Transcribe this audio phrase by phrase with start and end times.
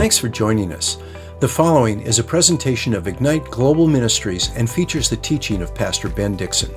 [0.00, 0.96] Thanks for joining us.
[1.40, 6.08] The following is a presentation of Ignite Global Ministries and features the teaching of Pastor
[6.08, 6.74] Ben Dixon.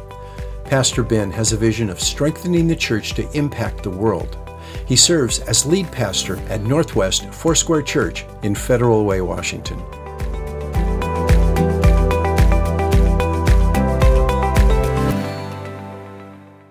[0.66, 4.38] Pastor Ben has a vision of strengthening the church to impact the world.
[4.86, 9.80] He serves as lead pastor at Northwest Foursquare Church in Federal Way, Washington.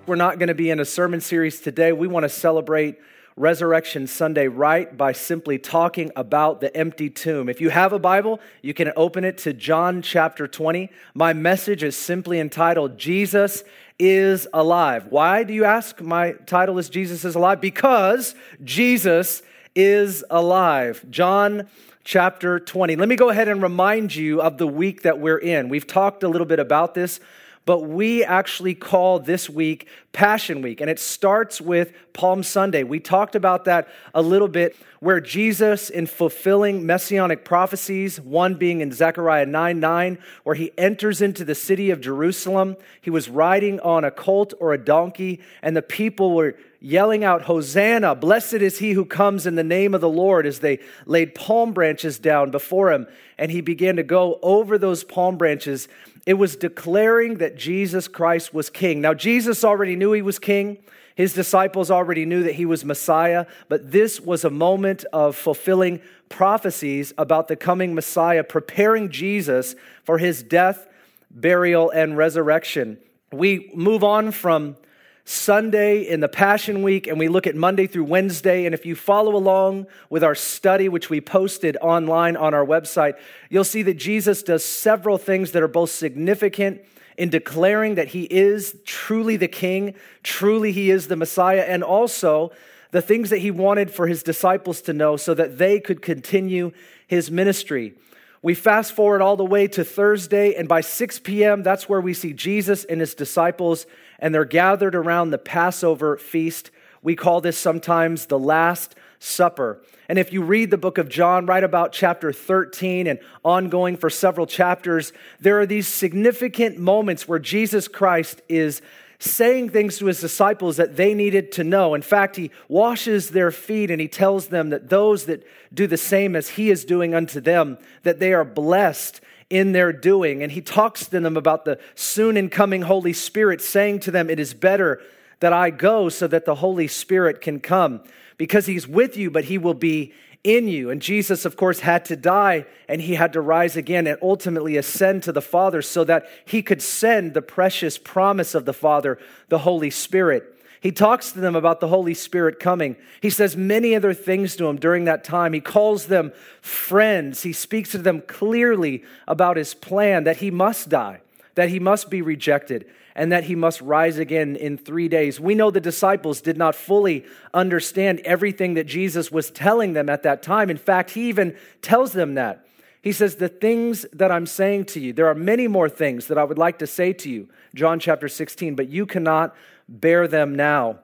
[0.04, 1.94] We're not going to be in a sermon series today.
[1.94, 2.98] We want to celebrate
[3.36, 7.48] Resurrection Sunday right by simply talking about the empty tomb.
[7.48, 10.90] If you have a Bible, you can open it to John chapter 20.
[11.14, 13.64] My message is simply entitled Jesus
[13.98, 15.06] is Alive.
[15.08, 16.00] Why do you ask?
[16.00, 19.42] My title is Jesus is Alive because Jesus
[19.74, 21.04] is alive.
[21.08, 21.68] John
[22.04, 22.96] chapter 20.
[22.96, 25.68] Let me go ahead and remind you of the week that we're in.
[25.68, 27.20] We've talked a little bit about this
[27.64, 32.82] but we actually call this week Passion Week, and it starts with Palm Sunday.
[32.82, 38.80] We talked about that a little bit, where Jesus, in fulfilling messianic prophecies, one being
[38.80, 43.80] in Zechariah 9 9, where he enters into the city of Jerusalem, he was riding
[43.80, 48.78] on a colt or a donkey, and the people were yelling out, Hosanna, blessed is
[48.78, 52.50] he who comes in the name of the Lord, as they laid palm branches down
[52.50, 53.06] before him.
[53.38, 55.88] And he began to go over those palm branches
[56.26, 59.00] it was declaring that Jesus Christ was king.
[59.00, 60.78] Now, Jesus already knew he was king.
[61.14, 66.00] His disciples already knew that he was Messiah, but this was a moment of fulfilling
[66.28, 70.86] prophecies about the coming Messiah, preparing Jesus for his death,
[71.30, 72.98] burial, and resurrection.
[73.30, 74.76] We move on from
[75.24, 78.66] Sunday in the Passion Week, and we look at Monday through Wednesday.
[78.66, 83.14] And if you follow along with our study, which we posted online on our website,
[83.48, 86.80] you'll see that Jesus does several things that are both significant
[87.16, 92.50] in declaring that he is truly the king, truly he is the Messiah, and also
[92.90, 96.72] the things that he wanted for his disciples to know so that they could continue
[97.06, 97.94] his ministry.
[98.42, 102.12] We fast forward all the way to Thursday, and by 6 p.m., that's where we
[102.12, 103.86] see Jesus and his disciples,
[104.22, 106.70] and they're gathered around the Passover feast.
[107.02, 109.82] We call this sometimes the Last Supper.
[110.08, 114.08] And if you read the book of John, right about chapter 13 and ongoing for
[114.08, 118.80] several chapters, there are these significant moments where Jesus Christ is
[119.18, 121.94] saying things to his disciples that they needed to know.
[121.94, 125.44] In fact, he washes their feet and he tells them that those that
[125.74, 129.20] do the same as he is doing unto them, that they are blessed
[129.52, 130.42] in their doing.
[130.42, 134.40] And he talks to them about the soon incoming Holy Spirit, saying to them, It
[134.40, 135.02] is better
[135.40, 138.00] that I go so that the Holy Spirit can come
[138.38, 140.88] because he's with you, but he will be in you.
[140.88, 144.78] And Jesus, of course, had to die and he had to rise again and ultimately
[144.78, 149.18] ascend to the Father so that he could send the precious promise of the Father,
[149.48, 150.51] the Holy Spirit.
[150.82, 152.96] He talks to them about the Holy Spirit coming.
[153.20, 155.52] He says many other things to them during that time.
[155.52, 157.44] He calls them friends.
[157.44, 161.20] He speaks to them clearly about his plan that he must die,
[161.54, 162.84] that he must be rejected,
[163.14, 165.38] and that he must rise again in three days.
[165.38, 170.24] We know the disciples did not fully understand everything that Jesus was telling them at
[170.24, 170.68] that time.
[170.68, 172.66] In fact, he even tells them that.
[173.02, 176.38] He says, The things that I'm saying to you, there are many more things that
[176.38, 179.54] I would like to say to you, John chapter 16, but you cannot
[180.00, 180.98] bear them now.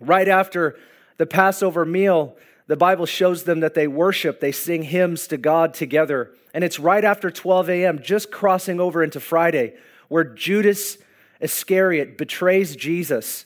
[0.00, 0.78] Right after
[1.18, 2.36] the Passover meal,
[2.66, 6.32] the Bible shows them that they worship, they sing hymns to God together.
[6.54, 9.74] And it's right after 12 a.m., just crossing over into Friday,
[10.08, 10.96] where Judas
[11.40, 13.44] Iscariot betrays Jesus.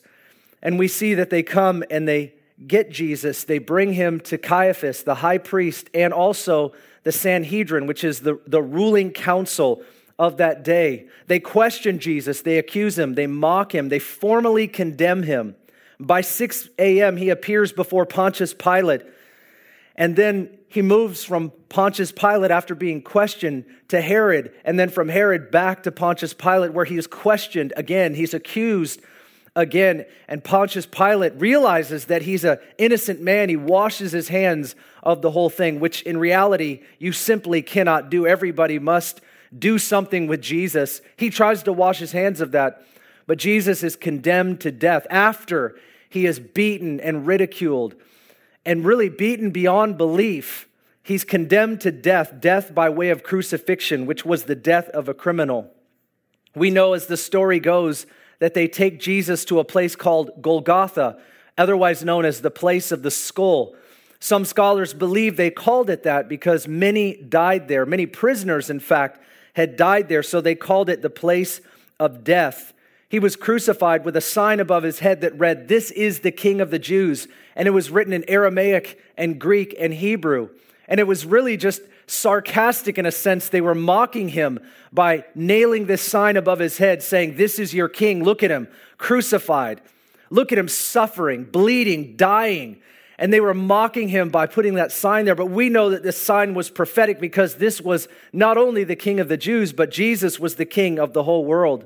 [0.61, 2.33] And we see that they come and they
[2.65, 3.43] get Jesus.
[3.43, 8.39] They bring him to Caiaphas, the high priest, and also the Sanhedrin, which is the,
[8.45, 9.81] the ruling council
[10.19, 11.07] of that day.
[11.27, 15.55] They question Jesus, they accuse him, they mock him, they formally condemn him.
[15.97, 19.01] By 6 a.m., he appears before Pontius Pilate.
[19.95, 25.09] And then he moves from Pontius Pilate after being questioned to Herod, and then from
[25.09, 28.13] Herod back to Pontius Pilate, where he is questioned again.
[28.13, 29.01] He's accused
[29.55, 30.05] again.
[30.27, 33.49] And Pontius Pilate realizes that he's an innocent man.
[33.49, 38.27] He washes his hands of the whole thing, which in reality you simply cannot do.
[38.27, 39.21] Everybody must
[39.57, 41.01] do something with Jesus.
[41.17, 42.83] He tries to wash his hands of that,
[43.25, 45.75] but Jesus is condemned to death after
[46.09, 47.95] he is beaten and ridiculed
[48.65, 50.67] and really beaten beyond belief.
[51.01, 55.13] He's condemned to death, death by way of crucifixion, which was the death of a
[55.13, 55.71] criminal.
[56.55, 58.05] We know as the story goes
[58.39, 61.19] that they take Jesus to a place called Golgotha,
[61.57, 63.75] otherwise known as the place of the skull.
[64.19, 67.85] Some scholars believe they called it that because many died there.
[67.85, 69.19] Many prisoners, in fact,
[69.59, 71.61] had died there, so they called it the place
[71.99, 72.73] of death.
[73.09, 76.61] He was crucified with a sign above his head that read, This is the King
[76.61, 77.27] of the Jews.
[77.55, 80.49] And it was written in Aramaic and Greek and Hebrew.
[80.87, 83.49] And it was really just sarcastic in a sense.
[83.49, 84.59] They were mocking him
[84.93, 88.23] by nailing this sign above his head saying, This is your king.
[88.23, 88.67] Look at him,
[88.97, 89.81] crucified.
[90.29, 92.81] Look at him suffering, bleeding, dying.
[93.19, 95.35] And they were mocking him by putting that sign there.
[95.35, 99.19] But we know that this sign was prophetic because this was not only the king
[99.19, 101.85] of the Jews, but Jesus was the king of the whole world.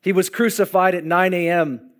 [0.00, 1.90] He was crucified at 9 a.m.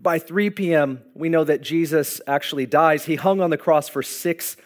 [0.00, 3.06] By 3 p.m., we know that Jesus actually dies.
[3.06, 4.56] He hung on the cross for six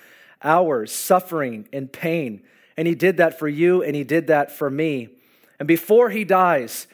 [0.42, 2.42] hours, suffering and pain.
[2.76, 5.08] And he did that for you, and he did that for me.
[5.58, 6.86] And before he dies,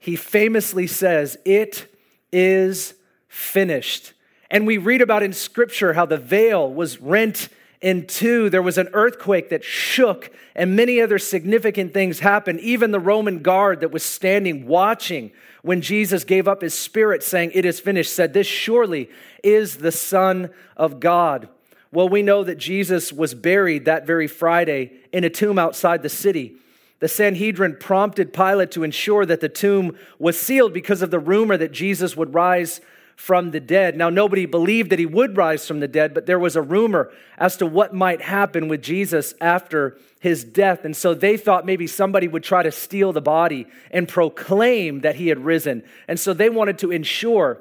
[0.00, 1.86] he famously says, It
[2.32, 2.94] is
[3.28, 4.14] finished.
[4.50, 7.48] And we read about in scripture how the veil was rent
[7.80, 8.48] in two.
[8.48, 12.60] There was an earthquake that shook, and many other significant things happened.
[12.60, 15.32] Even the Roman guard that was standing watching
[15.62, 19.10] when Jesus gave up his spirit, saying, It is finished, said, This surely
[19.42, 21.48] is the Son of God.
[21.92, 26.08] Well, we know that Jesus was buried that very Friday in a tomb outside the
[26.08, 26.56] city.
[26.98, 31.56] The Sanhedrin prompted Pilate to ensure that the tomb was sealed because of the rumor
[31.56, 32.80] that Jesus would rise
[33.16, 33.96] from the dead.
[33.96, 37.10] Now, nobody believed that he would rise from the dead, but there was a rumor
[37.38, 40.84] as to what might happen with Jesus after his death.
[40.84, 45.16] And so they thought maybe somebody would try to steal the body and proclaim that
[45.16, 45.82] he had risen.
[46.06, 47.58] And so they wanted to ensure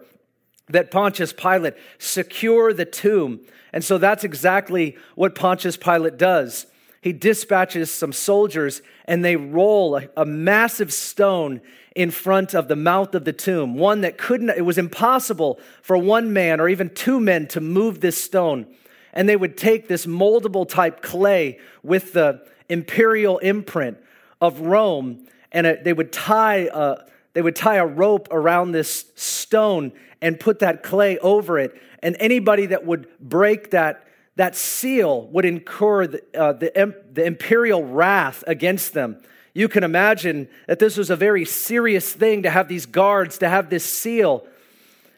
[0.68, 3.40] that Pontius Pilate secure the tomb.
[3.72, 6.66] And so that's exactly what Pontius Pilate does.
[7.02, 11.62] He dispatches some soldiers and they roll a, a, massive stone
[11.96, 15.98] in front of the mouth of the tomb, one that couldn't, it was impossible for
[15.98, 18.68] one man or even two men to move this stone.
[19.14, 23.98] And they would take this moldable type clay with the imperial imprint
[24.42, 26.98] of Rome and a, they would tie a,
[27.34, 31.80] they would tie a rope around this stone and put that clay over it.
[32.00, 34.06] And anybody that would break that,
[34.36, 39.22] that seal would incur the, uh, the, the imperial wrath against them.
[39.56, 43.48] You can imagine that this was a very serious thing to have these guards, to
[43.48, 44.46] have this seal.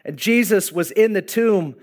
[0.06, 1.76] And Jesus was in the tomb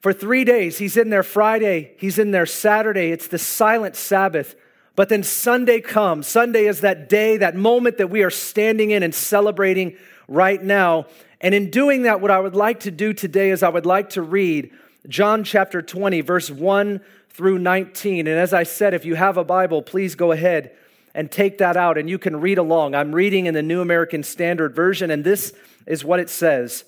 [0.00, 0.78] for three days.
[0.78, 3.12] He's in there Friday, he's in there Saturday.
[3.12, 4.56] It's the silent Sabbath.
[4.96, 6.26] But then Sunday comes.
[6.26, 9.96] Sunday is that day, that moment that we are standing in and celebrating
[10.26, 11.06] right now.
[11.40, 14.10] And in doing that, what I would like to do today is I would like
[14.10, 14.72] to read
[15.08, 17.00] John chapter 20, verse 1
[17.30, 18.26] through 19.
[18.26, 20.72] And as I said, if you have a Bible, please go ahead
[21.14, 22.94] and take that out and you can read along.
[22.94, 25.52] I'm reading in the New American Standard Version, and this
[25.86, 26.84] is what it says.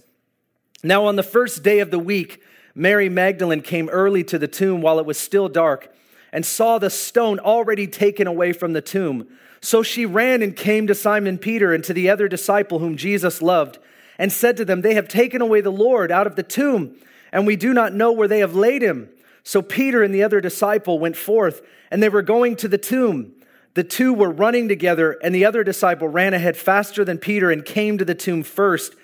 [0.83, 2.43] Now, on the first day of the week,
[2.75, 5.95] Mary Magdalene came early to the tomb while it was still dark
[6.33, 9.29] and saw the stone already taken away from the tomb.
[9.61, 13.41] So she ran and came to Simon Peter and to the other disciple whom Jesus
[13.41, 13.79] loved,
[14.19, 16.97] and said to them, They have taken away the Lord out of the tomb,
[17.33, 19.09] and we do not know where they have laid him.
[19.45, 23.34] So Peter and the other disciple went forth, and they were going to the tomb.
[23.75, 27.65] The two were running together, and the other disciple ran ahead faster than Peter and
[27.65, 28.95] came to the tomb first.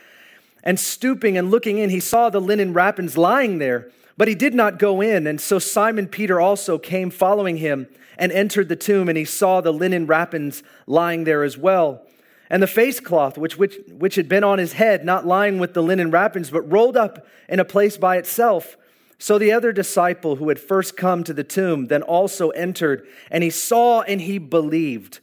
[0.62, 3.90] And stooping and looking in, he saw the linen wrappings lying there
[4.20, 5.26] but he did not go in.
[5.26, 7.88] And so Simon Peter also came following him
[8.18, 12.02] and entered the tomb, and he saw the linen wrappings lying there as well.
[12.50, 15.72] And the face cloth, which, which, which had been on his head, not lying with
[15.72, 18.76] the linen wrappings, but rolled up in a place by itself.
[19.20, 23.44] So the other disciple who had first come to the tomb then also entered, and
[23.44, 25.20] he saw and he believed.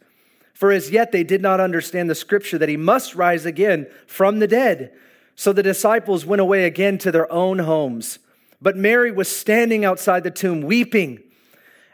[0.53, 4.37] For as yet they did not understand the scripture that he must rise again from
[4.37, 4.93] the dead.
[5.35, 8.19] So the disciples went away again to their own homes.
[8.61, 11.19] But Mary was standing outside the tomb, weeping.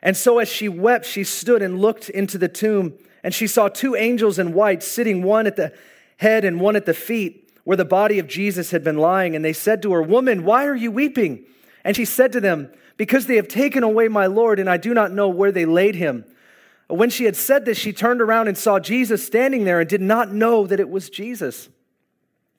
[0.02, 3.70] And so as she wept, she stood and looked into the tomb, and she saw
[3.70, 5.72] two angels in white sitting, one at the
[6.18, 9.38] head and one at the feet, where the body of Jesus had been lying.
[9.38, 11.46] And they said to her, Woman, why are you weeping?
[11.84, 14.94] And she said to them, Because they have taken away my Lord, and I do
[14.94, 16.26] not know where they laid him.
[16.88, 20.02] When she had said this, she turned around and saw Jesus standing there and did
[20.02, 21.70] not know that it was Jesus.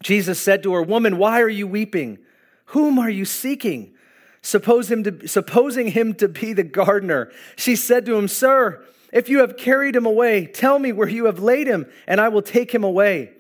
[0.03, 2.19] Jesus said to her, Woman, why are you weeping?
[2.67, 3.95] Whom are you seeking?
[4.43, 9.29] Suppose him to, supposing him to be the gardener, she said to him, Sir, if
[9.29, 12.43] you have carried him away, tell me where you have laid him, and I will
[12.43, 13.33] take him away.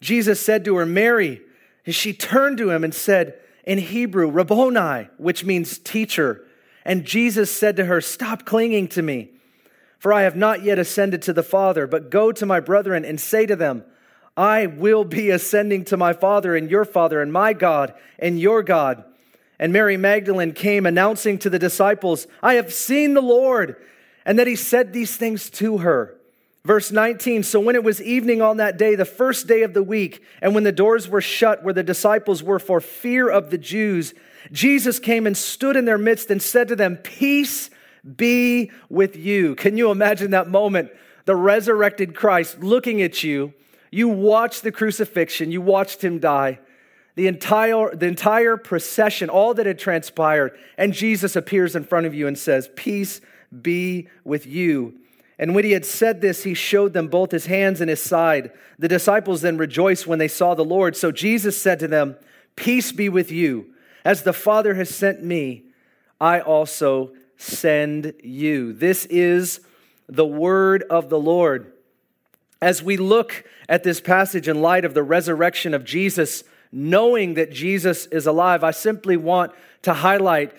[0.00, 1.42] Jesus said to her, Mary.
[1.84, 6.42] And she turned to him and said, in Hebrew, Rabboni, which means teacher.
[6.86, 9.28] And Jesus said to her, Stop clinging to me,
[9.98, 13.20] for I have not yet ascended to the Father, but go to my brethren and
[13.20, 13.84] say to them,
[14.38, 18.62] I will be ascending to my Father and your Father, and my God and your
[18.62, 19.04] God.
[19.58, 23.76] And Mary Magdalene came announcing to the disciples, I have seen the Lord,
[24.24, 26.17] and that he said these things to her.
[26.68, 29.82] Verse 19 So when it was evening on that day, the first day of the
[29.82, 33.56] week, and when the doors were shut where the disciples were for fear of the
[33.56, 34.12] Jews,
[34.52, 37.70] Jesus came and stood in their midst and said to them, Peace
[38.16, 39.54] be with you.
[39.54, 40.90] Can you imagine that moment?
[41.24, 43.54] The resurrected Christ looking at you.
[43.90, 46.58] You watched the crucifixion, you watched him die.
[47.14, 52.12] The entire, the entire procession, all that had transpired, and Jesus appears in front of
[52.12, 53.22] you and says, Peace
[53.62, 55.00] be with you.
[55.38, 58.50] And when he had said this, he showed them both his hands and his side.
[58.78, 60.96] The disciples then rejoiced when they saw the Lord.
[60.96, 62.16] So Jesus said to them,
[62.56, 63.72] Peace be with you.
[64.04, 65.64] As the Father has sent me,
[66.20, 68.72] I also send you.
[68.72, 69.60] This is
[70.08, 71.72] the word of the Lord.
[72.60, 76.42] As we look at this passage in light of the resurrection of Jesus,
[76.72, 79.52] knowing that Jesus is alive, I simply want
[79.82, 80.52] to highlight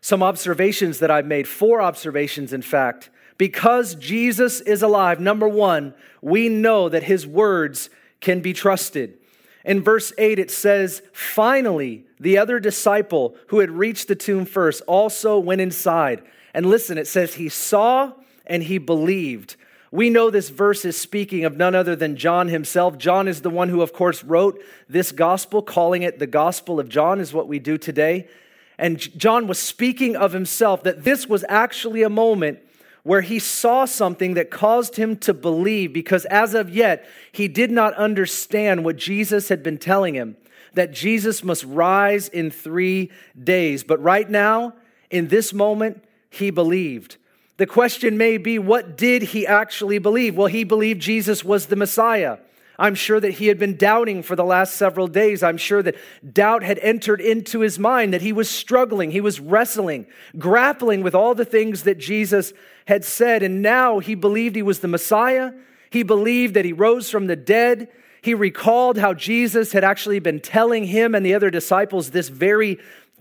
[0.00, 5.94] some observations that I've made, four observations, in fact, because Jesus is alive, number one,
[6.22, 9.18] we know that his words can be trusted.
[9.64, 14.82] In verse 8, it says, Finally, the other disciple who had reached the tomb first
[14.82, 16.22] also went inside.
[16.52, 18.12] And listen, it says, He saw
[18.46, 19.56] and he believed.
[19.90, 22.98] We know this verse is speaking of none other than John himself.
[22.98, 26.88] John is the one who, of course, wrote this gospel, calling it the Gospel of
[26.88, 28.28] John, is what we do today.
[28.76, 32.58] And John was speaking of himself that this was actually a moment
[33.04, 37.70] where he saw something that caused him to believe because as of yet, he did
[37.70, 40.36] not understand what Jesus had been telling him
[40.72, 43.84] that Jesus must rise in three days.
[43.84, 44.74] But right now,
[45.10, 47.16] in this moment, he believed.
[47.56, 50.36] The question may be, what did he actually believe?
[50.36, 52.38] Well, he believed Jesus was the Messiah.
[52.78, 55.42] I'm sure that he had been doubting for the last several days.
[55.42, 55.96] I'm sure that
[56.32, 60.06] doubt had entered into his mind, that he was struggling, he was wrestling,
[60.38, 62.52] grappling with all the things that Jesus
[62.86, 63.42] had said.
[63.42, 65.52] And now he believed he was the Messiah.
[65.90, 67.88] He believed that he rose from the dead.
[68.20, 72.78] He recalled how Jesus had actually been telling him and the other disciples this very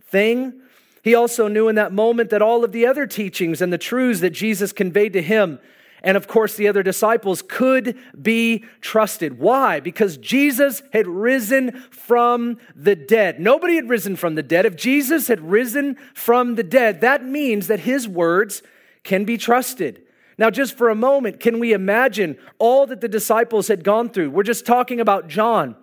[0.08, 0.62] thing.
[1.04, 4.22] He also knew in that moment that all of the other teachings and the truths
[4.22, 5.60] that Jesus conveyed to him
[6.04, 9.40] and of course the other disciples could be trusted.
[9.40, 9.80] Why?
[9.80, 13.40] Because Jesus had risen from the dead.
[13.40, 14.66] Nobody had risen from the dead.
[14.66, 18.62] If Jesus had risen from the dead, that means that his words
[19.04, 20.02] can be trusted.
[20.38, 24.32] Now, just for a moment, can we imagine all that the disciples had gone through?
[24.32, 25.76] We're just talking about John.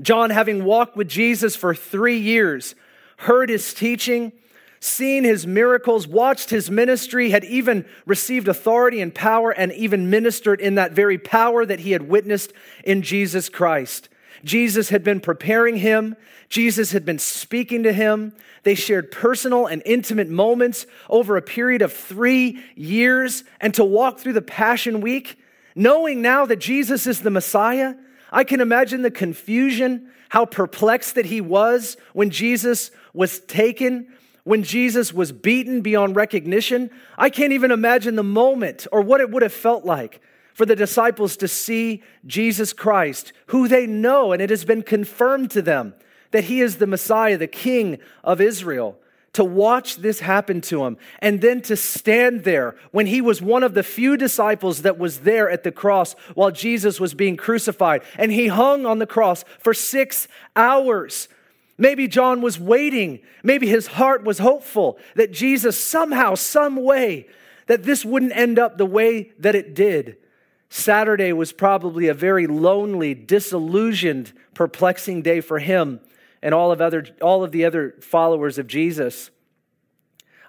[0.00, 2.74] John, having walked with Jesus for three years,
[3.18, 4.32] heard his teaching,
[4.80, 10.60] seen his miracles, watched his ministry, had even received authority and power, and even ministered
[10.60, 14.08] in that very power that he had witnessed in Jesus Christ.
[14.42, 16.16] Jesus had been preparing him,
[16.48, 18.32] Jesus had been speaking to him.
[18.64, 23.44] They shared personal and intimate moments over a period of three years.
[23.60, 25.38] And to walk through the Passion Week,
[25.76, 27.94] knowing now that Jesus is the Messiah,
[28.32, 34.08] I can imagine the confusion, how perplexed that he was when Jesus was taken
[34.50, 39.30] when Jesus was beaten beyond recognition, I can't even imagine the moment or what it
[39.30, 40.20] would have felt like
[40.54, 45.52] for the disciples to see Jesus Christ, who they know, and it has been confirmed
[45.52, 45.94] to them
[46.32, 48.98] that he is the Messiah, the King of Israel.
[49.34, 53.62] To watch this happen to him and then to stand there when he was one
[53.62, 58.02] of the few disciples that was there at the cross while Jesus was being crucified.
[58.18, 60.26] And he hung on the cross for six
[60.56, 61.28] hours
[61.80, 63.20] Maybe John was waiting.
[63.42, 67.26] Maybe his heart was hopeful that Jesus somehow, some way,
[67.68, 70.18] that this wouldn't end up the way that it did.
[70.68, 76.00] Saturday was probably a very lonely, disillusioned, perplexing day for him
[76.42, 79.30] and all of, other, all of the other followers of Jesus.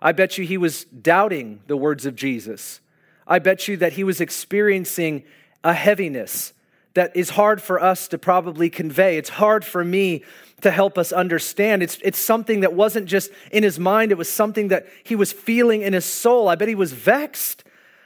[0.01, 2.81] I bet you he was doubting the words of Jesus.
[3.25, 5.23] I bet you that he was experiencing
[5.63, 6.51] a heaviness
[6.93, 9.17] that is hard for us to probably convey.
[9.17, 10.23] It's hard for me
[10.61, 11.81] to help us understand.
[11.81, 15.31] It's, it's something that wasn't just in his mind, it was something that he was
[15.31, 16.47] feeling in his soul.
[16.47, 17.63] I bet he was vexed.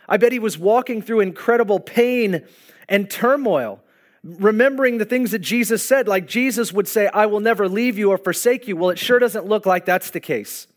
[0.08, 2.44] I bet he was walking through incredible pain
[2.88, 3.82] and turmoil,
[4.24, 6.08] remembering the things that Jesus said.
[6.08, 8.76] Like Jesus would say, I will never leave you or forsake you.
[8.76, 10.68] Well, it sure doesn't look like that's the case.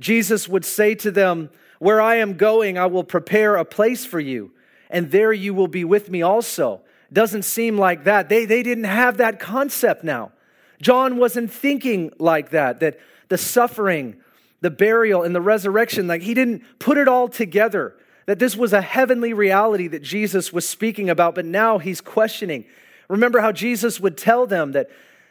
[0.00, 4.18] Jesus would say to them, Where I am going, I will prepare a place for
[4.18, 4.50] you,
[4.90, 6.80] and there you will be with me also.
[7.12, 8.28] Doesn't seem like that.
[8.28, 10.32] They, they didn't have that concept now.
[10.80, 14.16] John wasn't thinking like that, that the suffering,
[14.60, 17.94] the burial, and the resurrection, like he didn't put it all together,
[18.26, 22.64] that this was a heavenly reality that Jesus was speaking about, but now he's questioning.
[23.08, 24.90] Remember how Jesus would tell them that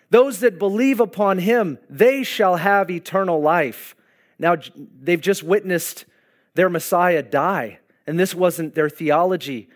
[0.09, 3.95] those that believe upon him, they shall have eternal life.
[4.38, 4.57] Now,
[5.01, 6.05] they've just witnessed
[6.53, 9.69] their Messiah die, and this wasn't their theology.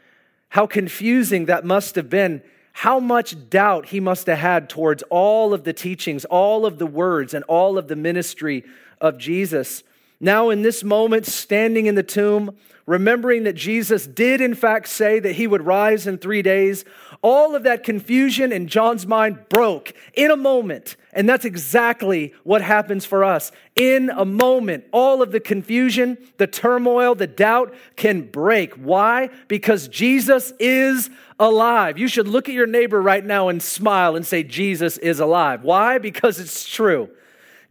[0.56, 5.54] How confusing that must have been how much doubt he must have had towards all
[5.54, 8.64] of the teachings, all of the words, and all of the ministry
[9.02, 9.84] of Jesus.
[10.20, 12.56] Now, in this moment, standing in the tomb,
[12.86, 16.86] remembering that Jesus did, in fact, say that he would rise in three days,
[17.22, 20.96] all of that confusion in John's mind broke in a moment.
[21.12, 23.52] And that's exactly what happens for us.
[23.76, 28.74] In a moment, all of the confusion, the turmoil, the doubt can break.
[28.76, 29.30] Why?
[29.48, 31.98] Because Jesus is alive.
[31.98, 35.64] You should look at your neighbor right now and smile and say, Jesus is alive.
[35.64, 35.98] Why?
[35.98, 37.10] Because it's true.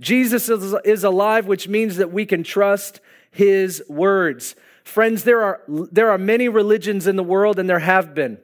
[0.01, 4.57] Jesus is, is alive, which means that we can trust his words.
[4.83, 8.39] Friends, there are, there are many religions in the world, and there have been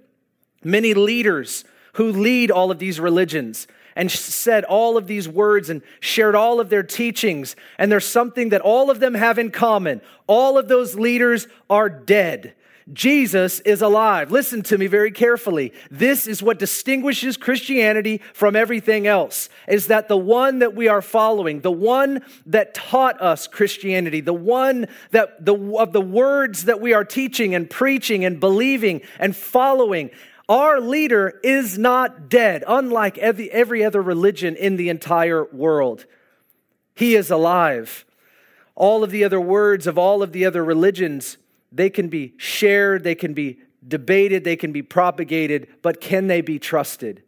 [0.62, 1.64] many leaders
[1.94, 3.66] who lead all of these religions
[3.96, 7.56] and said all of these words and shared all of their teachings.
[7.78, 10.00] And there's something that all of them have in common.
[10.26, 12.54] All of those leaders are dead.
[12.92, 14.30] Jesus is alive.
[14.30, 15.72] Listen to me very carefully.
[15.90, 21.02] This is what distinguishes Christianity from everything else is that the one that we are
[21.02, 26.80] following, the one that taught us Christianity, the one that the of the words that
[26.80, 30.10] we are teaching and preaching and believing and following,
[30.48, 36.06] our leader is not dead, unlike every, every other religion in the entire world.
[36.96, 38.04] He is alive.
[38.74, 41.36] All of the other words of all of the other religions
[41.72, 46.40] they can be shared, they can be debated, they can be propagated, but can they
[46.40, 47.22] be trusted?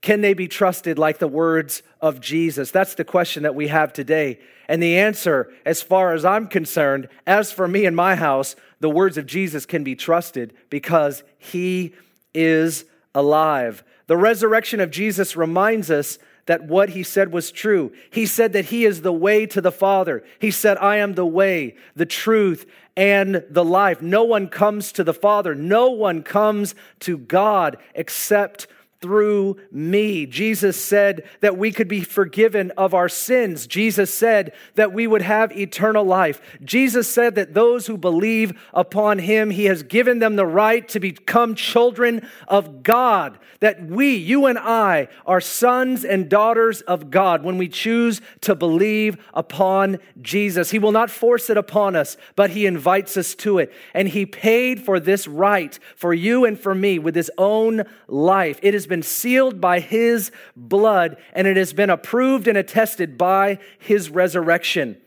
[0.00, 2.72] Can they be trusted like the words of Jesus?
[2.72, 4.40] That's the question that we have today.
[4.68, 8.90] And the answer, as far as I'm concerned, as for me and my house, the
[8.90, 11.94] words of Jesus can be trusted because he
[12.34, 13.84] is alive.
[14.08, 17.92] The resurrection of Jesus reminds us that what he said was true.
[18.10, 20.24] He said that he is the way to the Father.
[20.38, 24.02] He said, I am the way, the truth, and the life.
[24.02, 25.54] No one comes to the Father.
[25.54, 28.66] No one comes to God except
[29.02, 30.24] through me.
[30.24, 33.66] Jesus said that we could be forgiven of our sins.
[33.66, 36.40] Jesus said that we would have eternal life.
[36.64, 41.00] Jesus said that those who believe upon him, he has given them the right to
[41.00, 43.38] become children of God.
[43.60, 48.54] That we, you and I, are sons and daughters of God when we choose to
[48.54, 50.70] believe upon Jesus.
[50.70, 53.72] He will not force it upon us, but he invites us to it.
[53.94, 58.58] And he paid for this right for you and for me with his own life.
[58.62, 63.58] It has been sealed by his blood, and it has been approved and attested by
[63.78, 64.98] his resurrection.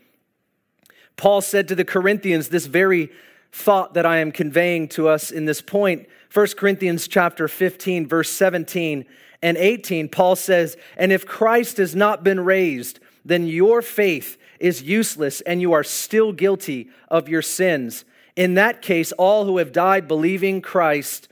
[1.18, 3.12] Paul said to the Corinthians this very
[3.52, 6.08] thought that I am conveying to us in this point.
[6.34, 9.06] 1 Corinthians chapter 15 verse 17
[9.44, 14.82] and 18 Paul says, "And if Christ has not been raised, then your faith is
[14.82, 18.04] useless and you are still guilty of your sins.
[18.36, 21.28] In that case all who have died believing Christ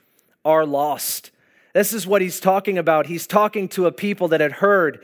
[0.45, 1.31] are lost."
[1.73, 3.07] This is what he's talking about.
[3.07, 5.03] He's talking to a people that had heard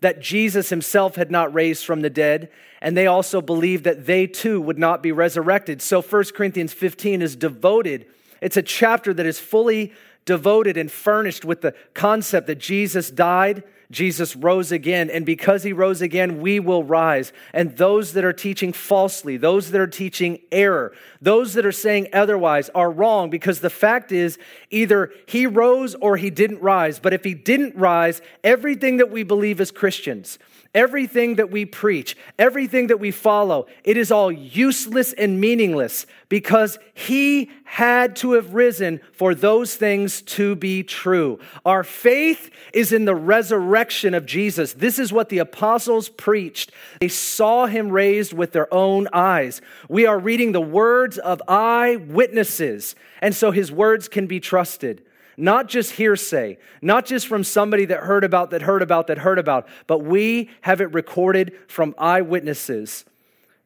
[0.00, 4.26] that Jesus himself had not raised from the dead, and they also believed that they
[4.26, 5.82] too would not be resurrected.
[5.82, 8.06] So 1 Corinthians 15 is devoted.
[8.40, 9.92] It's a chapter that is fully
[10.24, 15.72] devoted and furnished with the concept that Jesus died Jesus rose again, and because he
[15.72, 17.32] rose again, we will rise.
[17.52, 22.08] And those that are teaching falsely, those that are teaching error, those that are saying
[22.12, 24.38] otherwise are wrong because the fact is
[24.70, 27.00] either he rose or he didn't rise.
[27.00, 30.38] But if he didn't rise, everything that we believe as Christians,
[30.72, 36.78] Everything that we preach, everything that we follow, it is all useless and meaningless because
[36.94, 41.40] he had to have risen for those things to be true.
[41.66, 44.72] Our faith is in the resurrection of Jesus.
[44.74, 46.70] This is what the apostles preached.
[47.00, 49.60] They saw him raised with their own eyes.
[49.88, 55.02] We are reading the words of eyewitnesses, and so his words can be trusted
[55.36, 59.38] not just hearsay, not just from somebody that heard about, that heard about, that heard
[59.38, 63.04] about, but we have it recorded from eyewitnesses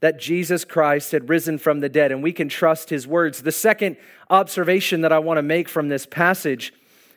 [0.01, 3.43] that Jesus Christ had risen from the dead, and we can trust his words.
[3.43, 3.97] The second
[4.29, 6.75] observation that I want to make from this passage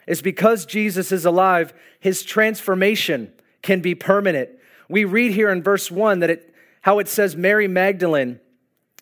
[0.07, 4.49] is because Jesus is alive, his transformation can be permanent.
[4.88, 8.39] We read here in verse 1 that it, how it says Mary Magdalene,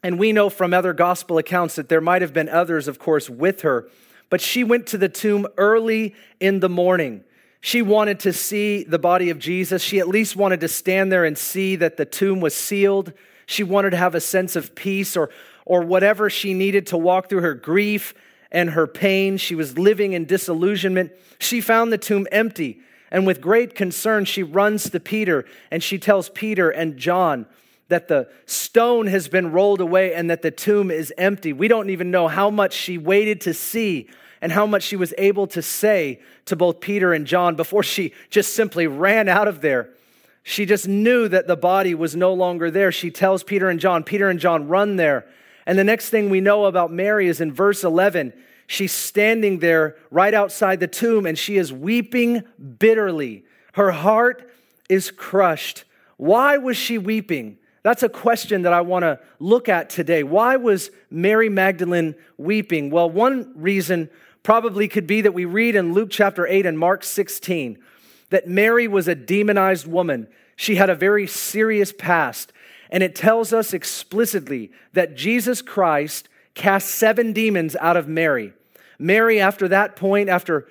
[0.01, 3.29] and we know from other gospel accounts that there might have been others, of course,
[3.29, 3.87] with her
[4.35, 7.23] but she went to the tomb early in the morning.
[7.61, 9.81] She wanted to see the body of Jesus.
[9.81, 13.13] She at least wanted to stand there and see that the tomb was sealed.
[13.45, 15.29] She wanted to have a sense of peace or,
[15.63, 18.13] or whatever she needed to walk through her grief
[18.51, 19.37] and her pain.
[19.37, 21.13] She was living in disillusionment.
[21.39, 22.81] She found the tomb empty.
[23.11, 27.45] And with great concern, she runs to Peter and she tells Peter and John,
[27.87, 31.53] that the stone has been rolled away and that the tomb is empty.
[31.53, 34.09] We don't even know how much she waited to see
[34.45, 38.13] and how much she was able to say to both Peter and John before she
[38.29, 39.89] just simply ran out of there.
[40.43, 42.91] She just knew that the body was no longer there.
[42.91, 45.25] She tells Peter and John, Peter and John, run there.
[45.65, 48.33] And the next thing we know about Mary is in verse 11.
[48.67, 52.43] She's standing there right outside the tomb and she is weeping
[52.77, 53.45] bitterly.
[53.73, 54.47] Her heart
[54.87, 55.85] is crushed.
[56.17, 57.57] Why was she weeping?
[57.81, 60.23] That's a question that I want to look at today.
[60.23, 62.91] Why was Mary Magdalene weeping?
[62.91, 64.09] Well, one reason
[64.45, 67.79] probably could be that we read in Luke chapter 8 and Mark 16
[68.29, 70.27] that Mary was a demonized woman.
[70.55, 72.53] She had a very serious past.
[72.91, 78.53] And it tells us explicitly that Jesus Christ cast seven demons out of Mary.
[78.99, 80.67] Mary, after that point, after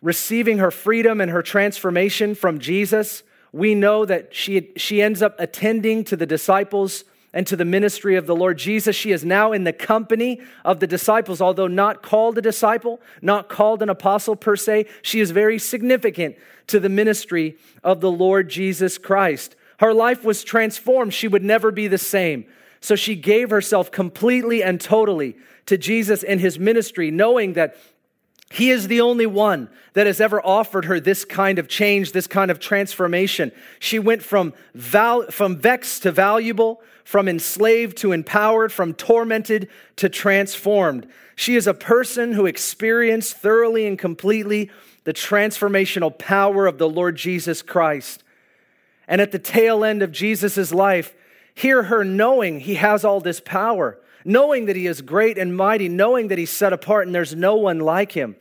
[0.00, 5.34] receiving her freedom and her transformation from Jesus, we know that she, she ends up
[5.40, 7.02] attending to the disciples
[7.32, 8.96] and to the ministry of the Lord Jesus.
[8.96, 13.48] She is now in the company of the disciples, although not called a disciple, not
[13.48, 14.86] called an apostle per se.
[15.02, 16.36] She is very significant
[16.68, 19.56] to the ministry of the Lord Jesus Christ.
[19.78, 21.14] Her life was transformed.
[21.14, 22.46] She would never be the same.
[22.80, 25.36] So she gave herself completely and totally
[25.66, 27.76] to Jesus in his ministry, knowing that
[28.50, 32.26] he is the only one that has ever offered her this kind of change, this
[32.26, 33.52] kind of transformation.
[33.78, 40.08] She went from, val- from vexed to valuable, from enslaved to empowered, from tormented to
[40.08, 41.06] transformed.
[41.36, 44.70] She is a person who experienced thoroughly and completely
[45.04, 48.24] the transformational power of the Lord Jesus Christ.
[49.06, 51.14] And at the tail end of Jesus' life,
[51.54, 55.88] hear her knowing he has all this power knowing that he is great and mighty,
[55.88, 58.36] knowing that he's set apart and there's no one like him.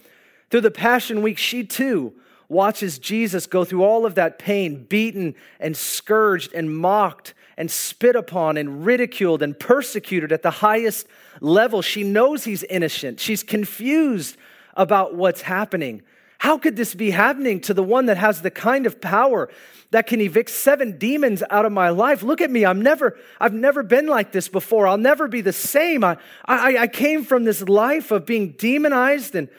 [0.50, 2.14] Through the Passion Week, she too
[2.50, 8.16] watches Jesus go through all of that pain, beaten and scourged and mocked and spit
[8.16, 11.08] upon and ridiculed and persecuted at the highest
[11.42, 11.82] level.
[11.82, 13.20] She knows he's innocent.
[13.20, 14.38] She's confused
[14.76, 16.04] about what's happening.
[16.40, 19.50] How could this be happening to the one that has the kind of power
[19.92, 22.24] that can evict seven demons out of my life?
[22.24, 22.66] Look at me.
[22.66, 24.88] I'm never, I've never been like this before.
[24.88, 26.04] I'll never be the same.
[26.04, 29.50] I, I, I came from this life of being demonized and,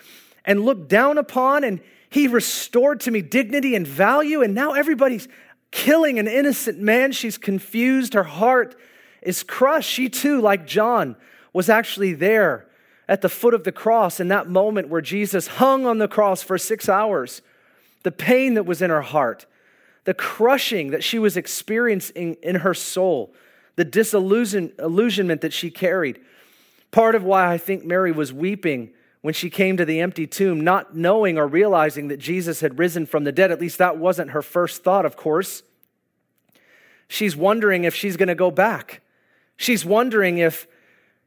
[0.45, 5.29] and looked down upon, and he restored to me dignity and value, and now everybody's
[5.71, 7.13] killing an innocent man.
[7.13, 8.15] She's confused.
[8.15, 8.77] Her heart
[9.23, 9.91] is crushed.
[9.91, 11.17] She too, like John,
[11.53, 12.67] was actually there
[13.09, 16.43] at the foot of the cross in that moment where Jesus hung on the cross
[16.43, 17.43] for six hours,
[18.03, 19.47] the pain that was in her heart,
[20.09, 23.35] the crushing that she was experiencing in her soul,
[23.77, 26.19] the disillusionment that she carried.
[26.91, 30.63] Part of why I think Mary was weeping when she came to the empty tomb,
[30.65, 34.31] not knowing or realizing that Jesus had risen from the dead, at least that wasn't
[34.31, 35.63] her first thought, of course.
[37.07, 39.03] She's wondering if she's going to go back.
[39.59, 40.67] She's wondering if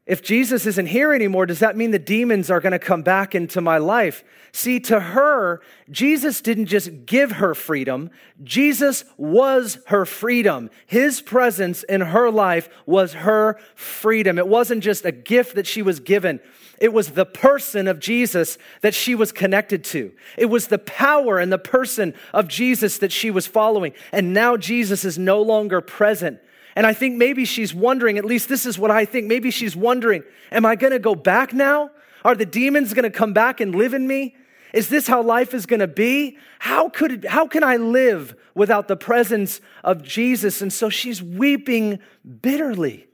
[0.04, 3.36] if Jesus isn't here anymore, does that mean the demons are going to come back
[3.36, 4.24] into my life?
[4.50, 8.10] See, to her, Jesus didn't just give her freedom,
[8.42, 10.70] Jesus was her freedom.
[10.86, 14.38] His presence in her life was her freedom.
[14.38, 16.40] It wasn't just a gift that she was given,
[16.80, 20.12] it was the person of Jesus that she was connected to.
[20.36, 23.92] It was the power and the person of Jesus that she was following.
[24.10, 26.40] And now Jesus is no longer present
[26.74, 29.76] and I think maybe she's wondering, at least this is what I think, maybe she's
[29.76, 31.90] wondering, am I going to go back now?
[32.24, 34.36] Are the demons going to come back and live in me?
[34.72, 36.38] Is this how life is going to be?
[36.58, 40.62] How could how can I live without the presence of Jesus?
[40.62, 41.98] And so she's weeping
[42.40, 43.06] bitterly.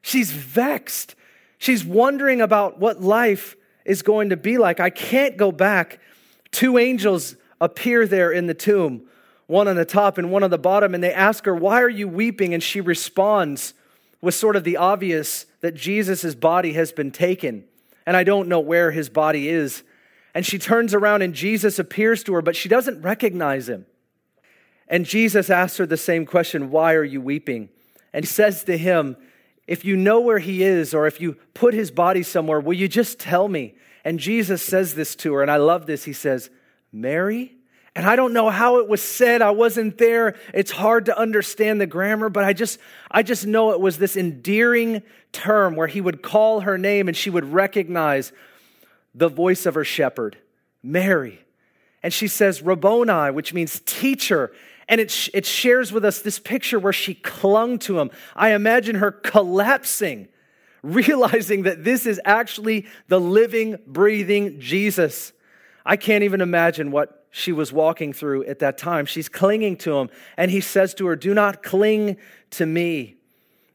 [0.00, 1.14] She's vexed.
[1.58, 4.80] She's wondering about what life is going to be like.
[4.80, 6.00] I can't go back.
[6.52, 9.06] Two angels appear there in the tomb
[9.46, 11.88] one on the top and one on the bottom, and they ask her, Why are
[11.88, 12.54] you weeping?
[12.54, 13.74] And she responds
[14.20, 17.64] with sort of the obvious that Jesus' body has been taken,
[18.06, 19.82] and I don't know where his body is.
[20.34, 23.86] And she turns around, and Jesus appears to her, but she doesn't recognize him.
[24.88, 27.68] And Jesus asks her the same question Why are you weeping?
[28.12, 29.16] And says to him,
[29.66, 32.88] If you know where he is, or if you put his body somewhere, will you
[32.88, 33.74] just tell me?
[34.04, 36.04] And Jesus says this to her, and I love this.
[36.04, 36.50] He says,
[36.92, 37.56] Mary?
[37.96, 39.40] And I don't know how it was said.
[39.40, 40.36] I wasn't there.
[40.52, 42.78] It's hard to understand the grammar, but I just
[43.10, 47.16] I just know it was this endearing term where he would call her name and
[47.16, 48.32] she would recognize
[49.14, 50.36] the voice of her shepherd,
[50.82, 51.40] Mary.
[52.02, 54.52] And she says Rabboni, which means teacher.
[54.88, 58.10] And it, it shares with us this picture where she clung to him.
[58.34, 60.28] I imagine her collapsing,
[60.82, 65.32] realizing that this is actually the living, breathing Jesus.
[65.86, 69.06] I can't even imagine what she was walking through at that time.
[69.06, 72.16] She's clinging to him, and he says to her, Do not cling
[72.50, 73.16] to me.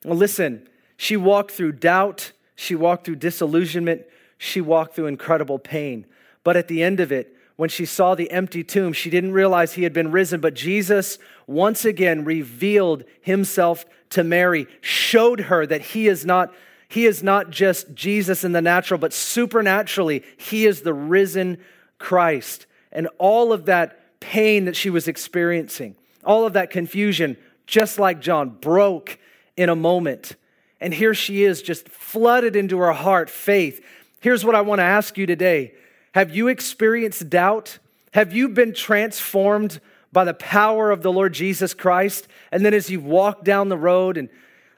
[0.06, 4.04] Well, listen, she walked through doubt, she walked through disillusionment,
[4.38, 6.06] she walked through incredible pain.
[6.46, 8.94] But at the end of it, when she saw the empty tomb.
[8.94, 14.68] She didn't realize he had been risen, but Jesus once again revealed himself to Mary,
[14.80, 16.54] showed her that he is not
[16.88, 21.58] he is not just Jesus in the natural, but supernaturally, he is the risen
[21.98, 22.66] Christ.
[22.92, 28.20] And all of that pain that she was experiencing, all of that confusion, just like
[28.20, 29.20] John, broke
[29.56, 30.36] in a moment.
[30.82, 33.84] And here she is, just flooded into her heart faith.
[34.22, 35.74] Here's what I want to ask you today
[36.14, 37.80] Have you experienced doubt?
[38.14, 39.80] Have you been transformed
[40.12, 42.28] by the power of the Lord Jesus Christ?
[42.52, 44.30] And then as you've walked down the road and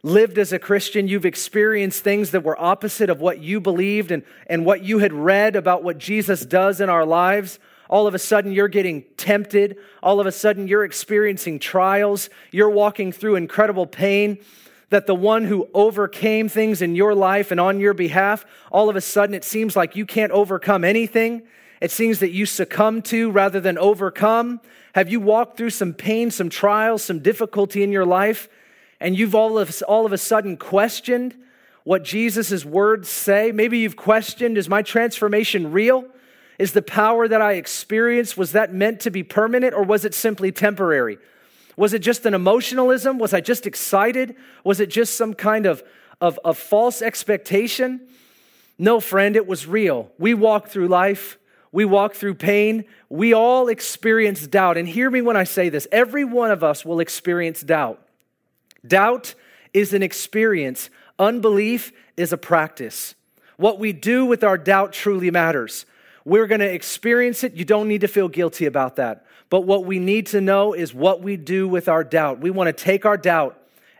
[0.04, 4.24] lived as a Christian, you've experienced things that were opposite of what you believed and,
[4.48, 7.60] and what you had read about what Jesus does in our lives.
[7.92, 9.78] All of a sudden, you're getting tempted.
[10.02, 12.30] All of a sudden, you're experiencing trials.
[12.52, 14.40] You're walking through incredible pain.
[14.90, 18.96] That the one who overcame things in your life and on your behalf, all of
[18.96, 21.44] a sudden, it seems like you can't overcome anything.
[21.80, 24.60] It seems that you succumb to rather than overcome.
[24.96, 28.50] Have you walked through some pain, some trials, some difficulty in your life?
[29.02, 31.36] and you've all of, all of a sudden questioned
[31.84, 33.52] what Jesus' words say.
[33.52, 36.06] Maybe you've questioned, is my transformation real?
[36.62, 40.14] Is the power that I experienced, was that meant to be permanent or was it
[40.14, 41.18] simply temporary?
[41.76, 43.18] Was it just an emotionalism?
[43.18, 44.36] Was I just excited?
[44.64, 45.82] Was it just some kind of,
[46.22, 48.00] of, of false expectation?
[48.78, 50.12] No, friend, it was real.
[50.20, 51.40] We walk through life.
[51.72, 52.86] We walk through pain.
[53.10, 54.78] We all experience doubt.
[54.78, 58.00] And hear me when I say this every one of us will experience doubt.
[58.86, 59.34] Doubt
[59.74, 63.16] is an experience, unbelief is a practice.
[63.58, 65.88] What we do with our doubt truly matters.
[66.26, 67.54] We're going to experience it.
[67.54, 69.26] You don't need to feel guilty about that.
[69.50, 72.40] But what we need to know is what we do with our doubt.
[72.40, 73.58] We want to take our doubt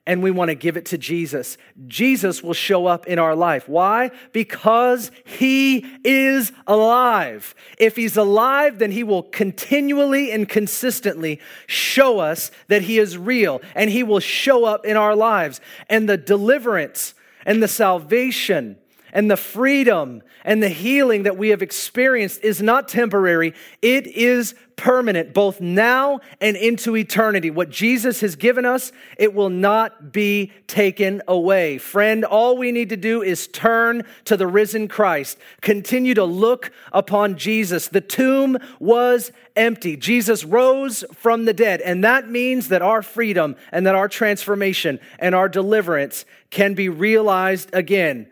[0.08, 1.58] and we want to give it to Jesus.
[1.88, 3.70] Jesus will show up in our life.
[3.70, 4.10] Why?
[4.34, 7.54] Because he is alive.
[7.78, 13.62] If he's alive, then he will continually and consistently show us that he is real
[13.76, 15.62] and he will show up in our lives.
[15.88, 17.14] And the deliverance
[17.46, 18.78] and the salvation
[19.14, 24.56] and the freedom and the healing that we have experienced is not temporary, it is
[24.82, 27.52] permanent, both now and into eternity.
[27.52, 31.78] What Jesus has given us, it will not be taken away.
[31.78, 36.72] Friend, all we need to do is turn to the risen Christ, continue to look
[36.92, 37.90] upon Jesus.
[37.90, 39.96] The tomb was empty.
[39.98, 45.00] Jesus rose from the dead, and that means that our freedom and that our transformation
[45.20, 48.28] and our deliverance can be realized again.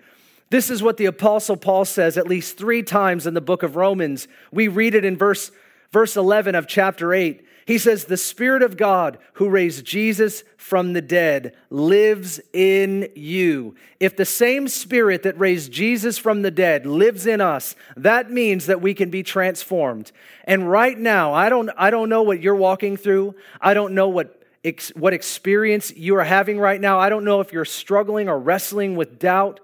[0.50, 3.76] This is what the Apostle Paul says at least three times in the book of
[3.76, 4.28] Romans.
[4.52, 5.52] We read it in verse,
[5.92, 7.46] verse 11 of chapter 8.
[7.68, 13.76] He says, The Spirit of God who raised Jesus from the dead lives in you.
[14.00, 18.66] If the same Spirit that raised Jesus from the dead lives in us, that means
[18.66, 20.12] that we can be transformed.
[20.46, 23.36] And right now, I don't, I don't know what you're walking through.
[23.62, 24.42] I don't know what,
[24.96, 26.98] what experience you are having right now.
[26.98, 29.60] I don't know if you're struggling or wrestling with doubt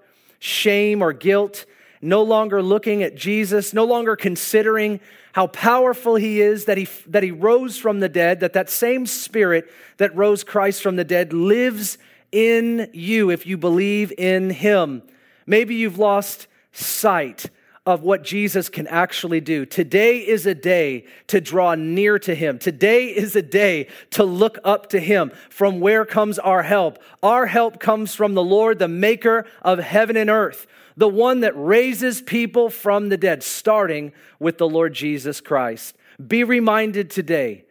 [0.46, 1.66] shame or guilt,
[2.00, 5.00] no longer looking at Jesus, no longer considering
[5.32, 9.06] how powerful he is that he, that he rose from the dead, that that same
[9.06, 11.98] spirit that rose Christ from the dead lives
[12.32, 15.02] in you if you believe in him.
[15.46, 17.50] Maybe you've lost sight
[17.86, 19.64] of what Jesus can actually do.
[19.64, 22.58] Today is a day to draw near to Him.
[22.58, 25.30] Today is a day to look up to Him.
[25.48, 26.98] From where comes our help?
[27.22, 31.52] Our help comes from the Lord, the maker of heaven and earth, the one that
[31.56, 35.94] raises people from the dead, starting with the Lord Jesus Christ.
[36.24, 37.66] Be reminded today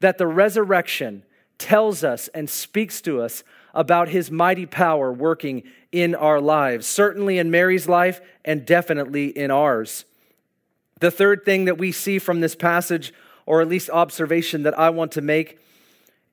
[0.00, 1.24] that the resurrection
[1.58, 3.44] tells us and speaks to us
[3.74, 9.50] about his mighty power working in our lives, certainly in Mary's life and definitely in
[9.50, 10.04] ours.
[11.00, 13.12] The third thing that we see from this passage,
[13.46, 15.58] or at least observation that I want to make,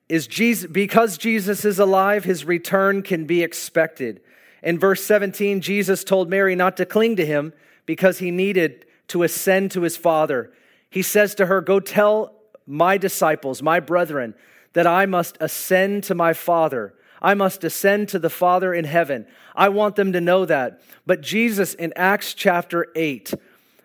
[0.08, 4.20] is Jesus, because Jesus is alive, his return can be expected.
[4.62, 7.52] In verse 17, Jesus told Mary not to cling to him
[7.86, 10.52] because he needed to ascend to his Father.
[10.90, 12.34] He says to her, Go tell
[12.66, 14.34] my disciples, my brethren,
[14.74, 19.26] that I must ascend to my Father I must ascend to the Father in heaven.
[19.54, 20.80] I want them to know that.
[21.06, 23.34] But Jesus in Acts chapter 8,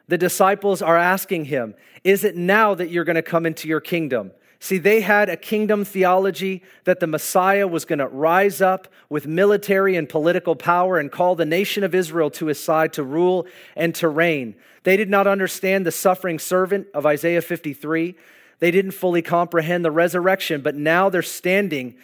[0.08, 3.82] the disciples are asking him, Is it now that you're going to come into your
[3.82, 4.32] kingdom?
[4.63, 9.28] See, they had a kingdom theology that the Messiah was going to rise up with
[9.28, 13.46] military and political power and call the nation of Israel to his side to rule
[13.76, 14.56] and to reign.
[14.84, 18.15] They did not understand the suffering servant of Isaiah 53.
[18.60, 21.96] They didn't fully comprehend the resurrection, but now they're standing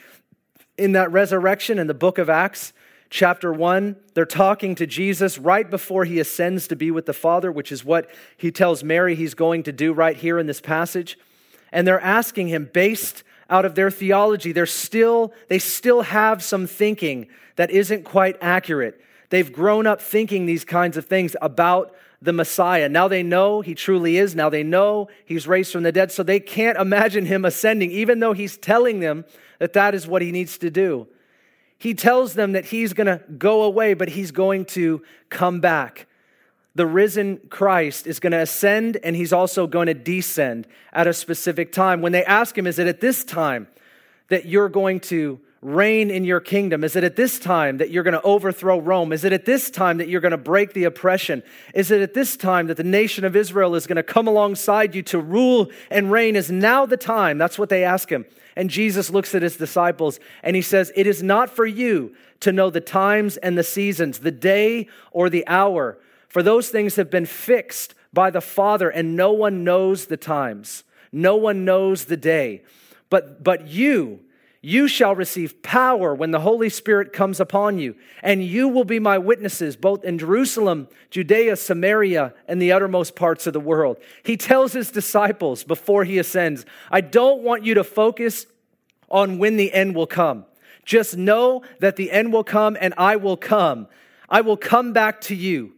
[0.79, 2.73] in that resurrection in the book of Acts,
[3.09, 7.51] chapter 1, they're talking to Jesus right before he ascends to be with the Father,
[7.51, 11.19] which is what he tells Mary he's going to do right here in this passage.
[11.71, 14.51] And they're asking him based out of their theology.
[14.51, 19.01] They're still they still have some thinking that isn't quite accurate.
[19.29, 22.89] They've grown up thinking these kinds of things about the Messiah.
[22.89, 24.35] Now they know he truly is.
[24.35, 26.11] Now they know he's raised from the dead.
[26.11, 29.25] So they can't imagine him ascending, even though he's telling them
[29.59, 31.07] that that is what he needs to do.
[31.77, 36.07] He tells them that he's going to go away, but he's going to come back.
[36.75, 41.13] The risen Christ is going to ascend and he's also going to descend at a
[41.13, 42.01] specific time.
[42.01, 43.67] When they ask him, Is it at this time
[44.27, 46.83] that you're going to reign in your kingdom?
[46.83, 49.11] Is it at this time that you're going to overthrow Rome?
[49.11, 51.43] Is it at this time that you're going to break the oppression?
[51.73, 54.95] Is it at this time that the nation of Israel is going to come alongside
[54.95, 56.35] you to rule and reign?
[56.35, 57.37] Is now the time?
[57.37, 58.25] That's what they ask him.
[58.55, 62.51] And Jesus looks at his disciples and he says, It is not for you to
[62.51, 67.09] know the times and the seasons, the day or the hour, for those things have
[67.09, 70.83] been fixed by the Father, and no one knows the times.
[71.11, 72.63] No one knows the day.
[73.09, 74.21] But, but you,
[74.61, 78.99] you shall receive power when the Holy Spirit comes upon you, and you will be
[78.99, 83.97] my witnesses both in Jerusalem, Judea, Samaria, and the uttermost parts of the world.
[84.23, 88.47] He tells his disciples before he ascends, I don't want you to focus
[89.09, 90.45] on when the end will come.
[90.83, 93.87] Just know that the end will come and I will come.
[94.27, 95.73] I will come back to you.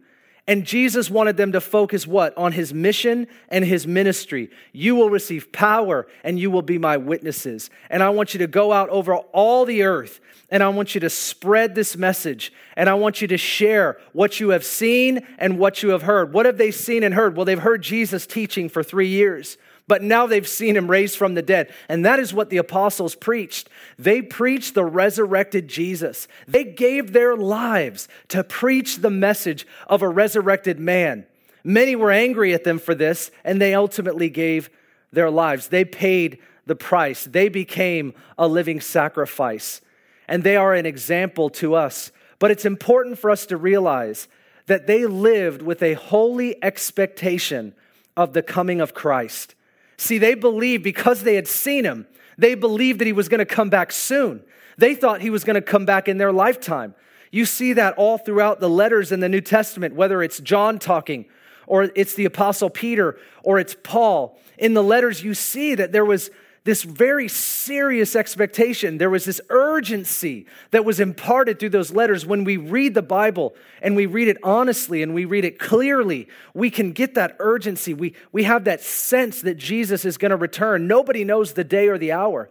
[0.48, 2.36] And Jesus wanted them to focus what?
[2.36, 4.50] On his mission and his ministry.
[4.72, 7.70] You will receive power and you will be my witnesses.
[7.88, 10.20] And I want you to go out over all the earth
[10.52, 14.38] and I want you to spread this message and I want you to share what
[14.38, 16.32] you have seen and what you have heard.
[16.32, 17.36] What have they seen and heard?
[17.36, 21.34] Well, they've heard Jesus teaching for three years but now they've seen him raised from
[21.34, 21.72] the dead.
[21.88, 23.68] And that is what the apostles preached.
[23.98, 26.28] They preached the resurrected Jesus.
[26.46, 31.26] They gave their lives to preach the message of a resurrected man.
[31.64, 34.70] Many were angry at them for this, and they ultimately gave
[35.12, 35.68] their lives.
[35.68, 39.80] They paid the price, they became a living sacrifice.
[40.28, 42.12] And they are an example to us.
[42.38, 44.28] But it's important for us to realize
[44.66, 47.74] that they lived with a holy expectation
[48.16, 49.54] of the coming of Christ.
[49.96, 52.06] See, they believed because they had seen him,
[52.38, 54.42] they believed that he was going to come back soon.
[54.78, 56.94] They thought he was going to come back in their lifetime.
[57.30, 61.26] You see that all throughout the letters in the New Testament, whether it's John talking,
[61.66, 64.38] or it's the Apostle Peter, or it's Paul.
[64.58, 66.30] In the letters, you see that there was
[66.64, 68.98] this very serious expectation.
[68.98, 72.24] There was this urgency that was imparted through those letters.
[72.24, 76.28] When we read the Bible and we read it honestly and we read it clearly,
[76.54, 77.94] we can get that urgency.
[77.94, 80.86] We, we have that sense that Jesus is going to return.
[80.86, 82.48] Nobody knows the day or the hour.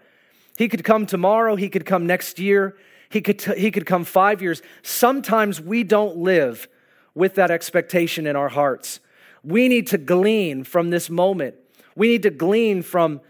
[0.57, 2.75] He could come tomorrow, he could come next year,
[3.09, 4.61] he could, t- he could come five years.
[4.83, 6.67] Sometimes we don't live
[7.15, 8.99] with that expectation in our hearts.
[9.43, 11.55] We need to glean from this moment.
[11.95, 13.21] We need to glean from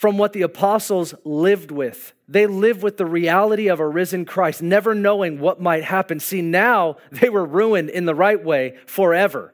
[0.00, 2.14] from what the apostles lived with.
[2.26, 6.20] They lived with the reality of a risen Christ, never knowing what might happen.
[6.20, 9.52] See, now they were ruined in the right way forever.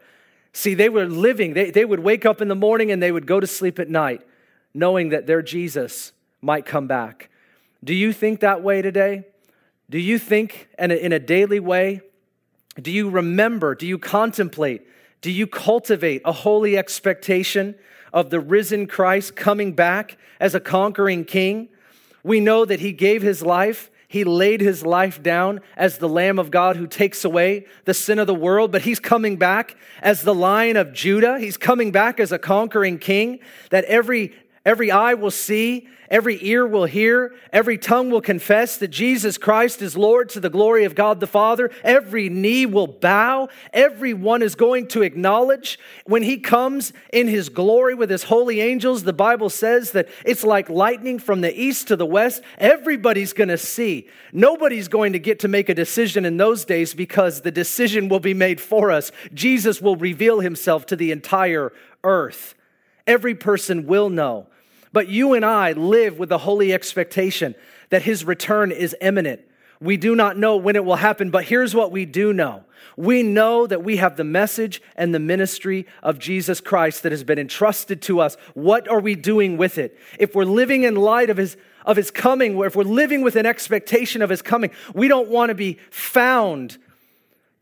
[0.52, 3.26] See, they were living, they, they would wake up in the morning and they would
[3.26, 4.24] go to sleep at night,
[4.72, 7.28] knowing that their Jesus might come back.
[7.82, 9.24] Do you think that way today?
[9.90, 12.02] Do you think in a, in a daily way?
[12.80, 13.74] Do you remember?
[13.74, 14.86] Do you contemplate?
[15.22, 17.74] Do you cultivate a holy expectation
[18.16, 21.68] of the risen Christ coming back as a conquering king.
[22.24, 23.90] We know that he gave his life.
[24.08, 28.18] He laid his life down as the Lamb of God who takes away the sin
[28.18, 31.38] of the world, but he's coming back as the Lion of Judah.
[31.38, 34.32] He's coming back as a conquering king that every,
[34.66, 39.82] every eye will see Every ear will hear, every tongue will confess that Jesus Christ
[39.82, 41.70] is Lord to the glory of God the Father.
[41.82, 43.48] Every knee will bow.
[43.72, 49.02] Everyone is going to acknowledge when he comes in his glory with his holy angels.
[49.02, 52.42] The Bible says that it's like lightning from the east to the west.
[52.58, 54.06] Everybody's going to see.
[54.32, 58.20] Nobody's going to get to make a decision in those days because the decision will
[58.20, 59.10] be made for us.
[59.34, 61.72] Jesus will reveal himself to the entire
[62.04, 62.54] earth.
[63.08, 64.46] Every person will know.
[64.92, 67.54] But you and I live with the holy expectation
[67.90, 69.40] that his return is imminent.
[69.80, 72.64] We do not know when it will happen, but here's what we do know.
[72.96, 77.24] We know that we have the message and the ministry of Jesus Christ that has
[77.24, 78.36] been entrusted to us.
[78.54, 79.98] What are we doing with it?
[80.18, 83.44] If we're living in light of his, of his coming, if we're living with an
[83.44, 86.78] expectation of his coming, we don't want to be found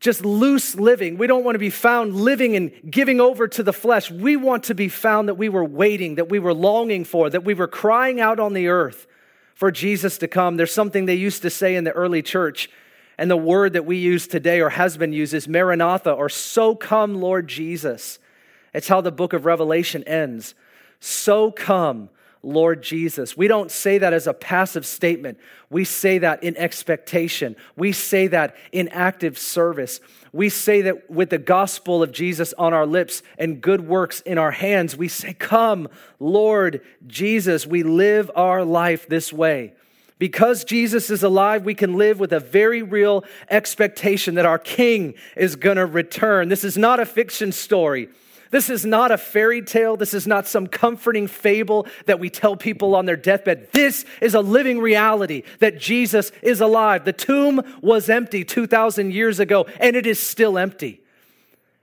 [0.05, 1.17] just loose living.
[1.17, 4.09] We don't want to be found living and giving over to the flesh.
[4.09, 7.43] We want to be found that we were waiting, that we were longing for, that
[7.43, 9.07] we were crying out on the earth
[9.55, 10.57] for Jesus to come.
[10.57, 12.69] There's something they used to say in the early church,
[13.17, 16.75] And the word that we use today or has been used is Maranatha or so
[16.75, 18.19] come, Lord Jesus.
[18.73, 20.53] It's how the book of Revelation ends.
[20.99, 22.09] So come,
[22.45, 23.35] Lord Jesus.
[23.35, 25.39] We don't say that as a passive statement.
[25.69, 27.55] We say that in expectation.
[27.75, 29.99] We say that in active service.
[30.31, 34.37] We say that with the gospel of Jesus on our lips and good works in
[34.37, 35.89] our hands, we say, Come,
[36.19, 37.65] Lord Jesus.
[37.65, 39.73] We live our life this way.
[40.19, 45.15] Because Jesus is alive, we can live with a very real expectation that our King
[45.35, 46.47] is going to return.
[46.47, 48.07] This is not a fiction story.
[48.51, 49.97] This is not a fairy tale.
[49.97, 53.69] This is not some comforting fable that we tell people on their deathbed.
[53.71, 57.05] This is a living reality that Jesus is alive.
[57.05, 61.01] The tomb was empty 2,000 years ago, and it is still empty.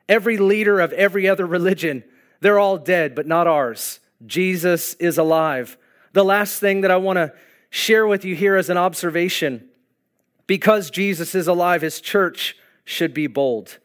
[0.08, 2.04] Every leader of every other religion,
[2.40, 4.00] they're all dead, but not ours.
[4.26, 5.76] Jesus is alive.
[6.12, 7.32] The last thing that I want to
[7.70, 9.68] share with you here as an observation
[10.46, 13.78] because Jesus is alive, his church should be bold.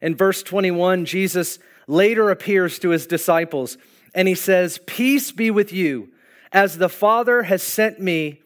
[0.00, 3.78] In verse 21, Jesus later appears to his disciples
[4.14, 6.10] and he says, Peace be with you.
[6.52, 8.40] As the Father has sent me,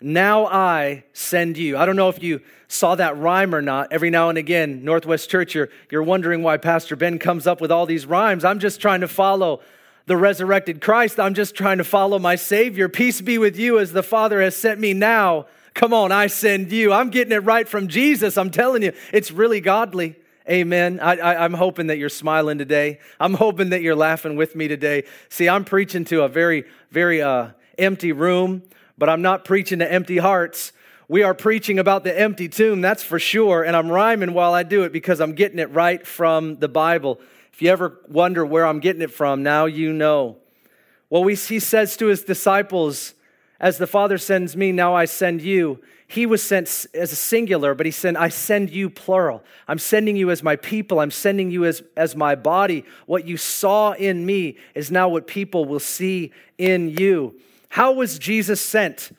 [0.00, 1.78] now I send you.
[1.78, 3.92] I don't know if you saw that rhyme or not.
[3.92, 7.70] Every now and again, Northwest Church, you're, you're wondering why Pastor Ben comes up with
[7.70, 8.44] all these rhymes.
[8.44, 9.60] I'm just trying to follow
[10.06, 11.20] the resurrected Christ.
[11.20, 12.88] I'm just trying to follow my Savior.
[12.88, 15.46] Peace be with you as the Father has sent me now.
[15.74, 16.92] Come on, I send you.
[16.92, 18.36] I'm getting it right from Jesus.
[18.36, 20.16] I'm telling you, it's really godly.
[20.50, 20.98] Amen.
[20.98, 22.98] I, am hoping that you're smiling today.
[23.20, 25.04] I'm hoping that you're laughing with me today.
[25.28, 28.64] See, I'm preaching to a very, very uh, empty room,
[28.98, 30.72] but I'm not preaching to empty hearts.
[31.06, 33.62] We are preaching about the empty tomb, that's for sure.
[33.62, 37.20] And I'm rhyming while I do it because I'm getting it right from the Bible.
[37.52, 40.38] If you ever wonder where I'm getting it from, now you know.
[41.08, 43.14] Well, we, he says to his disciples,
[43.60, 45.80] As the Father sends me, now I send you
[46.12, 49.42] he was sent as a singular, but he said, I send you plural.
[49.66, 51.00] I'm sending you as my people.
[51.00, 52.84] I'm sending you as, as my body.
[53.06, 57.40] What you saw in me is now what people will see in you.
[57.70, 59.16] How was Jesus sent?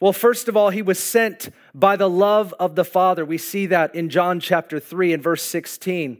[0.00, 3.24] Well, first of all, he was sent by the love of the Father.
[3.24, 6.18] We see that in John chapter 3 and verse 16.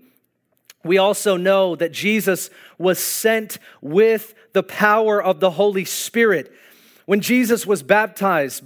[0.85, 2.49] We also know that Jesus
[2.79, 6.53] was sent with the power of the Holy Spirit.
[7.07, 8.63] When Jesus was baptized,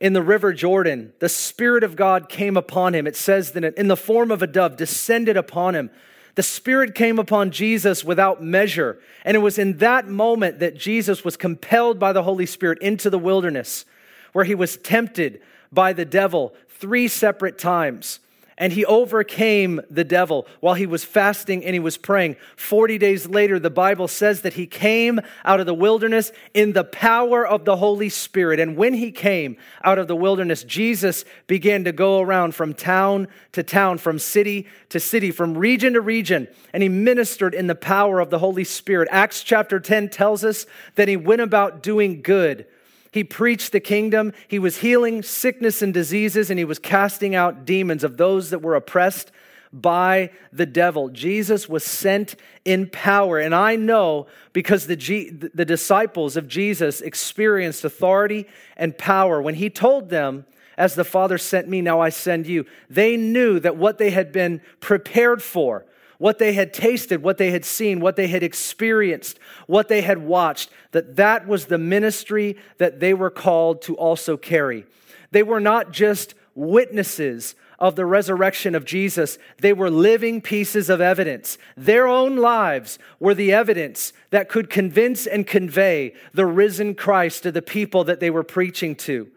[0.00, 3.06] in the river Jordan, the Spirit of God came upon him.
[3.06, 5.90] It says that in the form of a dove descended upon him.
[6.36, 8.98] The Spirit came upon Jesus without measure.
[9.24, 13.10] And it was in that moment that Jesus was compelled by the Holy Spirit into
[13.10, 13.84] the wilderness,
[14.32, 18.20] where he was tempted by the devil three separate times
[18.60, 22.36] and he overcame the devil while he was fasting and he was praying.
[22.56, 26.84] 40 days later, the Bible says that he came out of the wilderness in the
[26.84, 28.60] power of the Holy Spirit.
[28.60, 33.28] And when he came out of the wilderness, Jesus began to go around from town
[33.52, 37.74] to town, from city to city, from region to region, and he ministered in the
[37.74, 39.08] power of the Holy Spirit.
[39.10, 42.66] Acts chapter 10 tells us that he went about doing good
[43.12, 44.32] he preached the kingdom.
[44.46, 48.62] He was healing sickness and diseases, and he was casting out demons of those that
[48.62, 49.32] were oppressed
[49.72, 51.08] by the devil.
[51.08, 52.34] Jesus was sent
[52.64, 53.38] in power.
[53.38, 58.46] And I know because the, G, the disciples of Jesus experienced authority
[58.76, 60.44] and power when he told them,
[60.76, 62.66] As the Father sent me, now I send you.
[62.88, 65.84] They knew that what they had been prepared for,
[66.20, 70.18] what they had tasted, what they had seen, what they had experienced, what they had
[70.18, 74.84] watched, that that was the ministry that they were called to also carry.
[75.30, 81.00] They were not just witnesses of the resurrection of Jesus, they were living pieces of
[81.00, 81.56] evidence.
[81.74, 87.50] Their own lives were the evidence that could convince and convey the risen Christ to
[87.50, 89.30] the people that they were preaching to.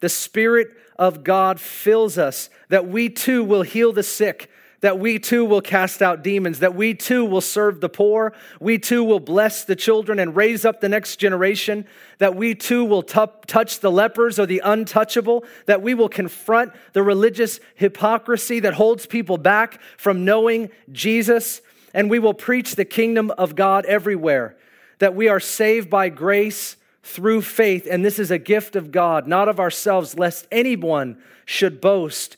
[0.00, 4.50] The Spirit of God fills us that we too will heal the sick,
[4.82, 8.78] that we too will cast out demons, that we too will serve the poor, we
[8.78, 11.86] too will bless the children and raise up the next generation,
[12.18, 16.72] that we too will t- touch the lepers or the untouchable, that we will confront
[16.92, 21.62] the religious hypocrisy that holds people back from knowing Jesus,
[21.94, 24.56] and we will preach the kingdom of God everywhere,
[24.98, 29.28] that we are saved by grace through faith, and this is a gift of God,
[29.28, 32.36] not of ourselves, lest anyone should boast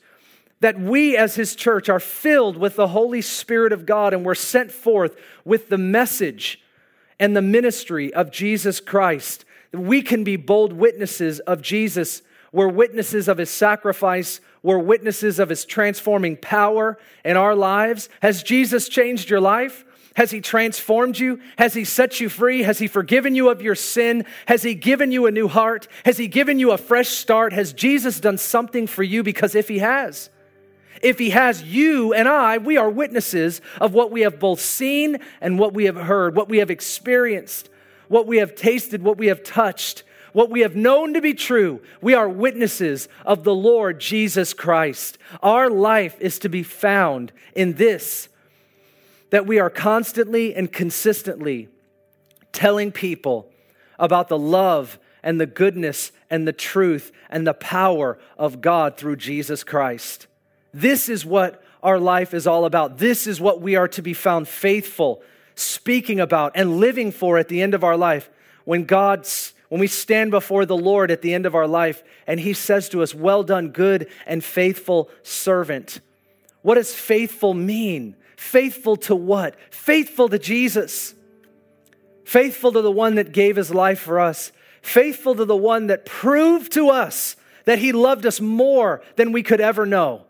[0.65, 4.35] that we as his church are filled with the Holy Spirit of God and we're
[4.35, 6.59] sent forth with the message
[7.21, 9.45] and the ministry of Jesus Christ.
[9.75, 12.23] We can be bold witnesses of Jesus.
[12.51, 14.41] We're witnesses of his sacrifice.
[14.63, 18.09] We're witnesses of his transforming power in our lives.
[18.23, 19.85] Has Jesus changed your life?
[20.17, 21.41] Has He transformed you?
[21.59, 22.63] Has He set you free?
[22.63, 24.25] Has He forgiven you of your sin?
[24.47, 25.89] Has He given you a new heart?
[26.07, 27.53] Has He given you a fresh start?
[27.53, 29.23] Has Jesus done something for you?
[29.25, 30.31] Because if He has,
[31.05, 35.19] if He has, you and I, we are witnesses of what we have both seen
[35.43, 37.69] and what we have heard, what we have experienced,
[38.09, 40.03] what we have tasted, what we have touched,
[40.33, 41.83] what we have known to be true.
[42.01, 45.19] We are witnesses of the Lord Jesus Christ.
[45.43, 48.31] Our life is to be found in this
[49.29, 51.69] that we are constantly and consistently
[52.53, 53.51] telling people
[53.99, 59.17] about the love and the goodness and the truth and the power of God through
[59.17, 60.29] Jesus Christ.
[60.75, 62.99] This is what our life is all about.
[62.99, 65.23] This is what we are to be found faithful,
[65.55, 68.29] speaking about, and living for at the end of our life.
[68.65, 72.39] When God's when we stand before the Lord at the end of our life and
[72.39, 76.01] He says to us, Well done, good and faithful servant.
[76.63, 78.17] What does faithful mean?
[78.37, 79.57] Faithful to what?
[79.73, 81.15] Faithful to Jesus.
[82.25, 84.53] Faithful to the one that gave his life for us.
[84.83, 89.43] Faithful to the one that proved to us that he loved us more than we
[89.43, 90.25] could ever know.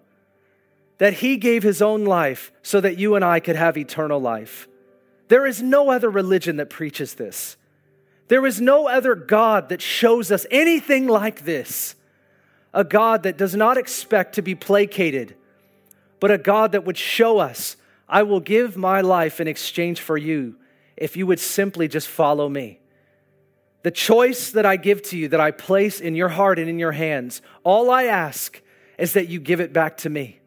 [1.04, 4.66] That he gave his own life so that you and I could have eternal life.
[5.28, 7.58] There is no other religion that preaches this.
[8.28, 11.94] There is no other God that shows us anything like this.
[12.72, 15.36] A God that does not expect to be placated,
[16.20, 17.76] but a God that would show us
[18.08, 20.56] I will give my life in exchange for you
[20.96, 22.80] if you would simply just follow me.
[23.82, 26.78] The choice that I give to you, that I place in your heart and in
[26.78, 28.62] your hands, all I ask
[28.96, 30.40] is that you give it back to me.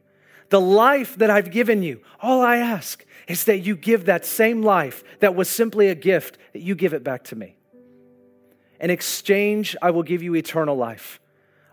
[0.50, 4.62] The life that I've given you, all I ask is that you give that same
[4.62, 7.58] life that was simply a gift, that you give it back to me.
[8.80, 11.20] In exchange, I will give you eternal life.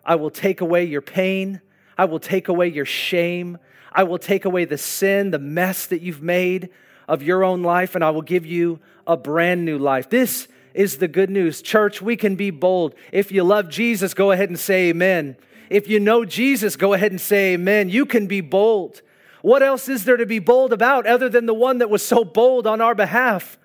[0.05, 1.61] I will take away your pain.
[1.97, 3.59] I will take away your shame.
[3.93, 6.71] I will take away the sin, the mess that you've made
[7.07, 10.11] of your own life, and I will give you a brand new life.
[10.11, 11.63] This is the good news.
[11.63, 12.95] Church, we can be bold.
[13.13, 15.37] If you love Jesus, go ahead and say amen.
[15.71, 17.89] If you know Jesus, go ahead and say amen.
[17.89, 19.03] You can be bold.
[19.43, 22.25] What else is there to be bold about other than the one that was so
[22.25, 23.59] bold on our behalf?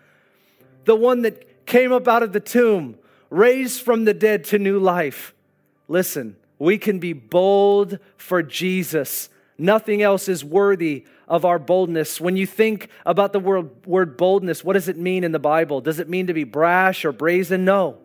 [0.85, 2.97] The one that came up out of the tomb,
[3.29, 5.33] raised from the dead to new life.
[5.87, 9.29] Listen, we can be bold for Jesus
[9.59, 12.21] Nothing else is worthy of our boldness.
[12.21, 15.81] When you think about the word, word boldness, what does it mean in the Bible?
[15.81, 17.65] Does it mean to be brash or brazen?
[17.65, 17.97] No.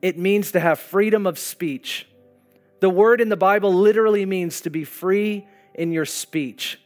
[0.00, 2.07] It means to have freedom of speech.
[2.80, 6.80] The word in the Bible literally means to be free in your speech.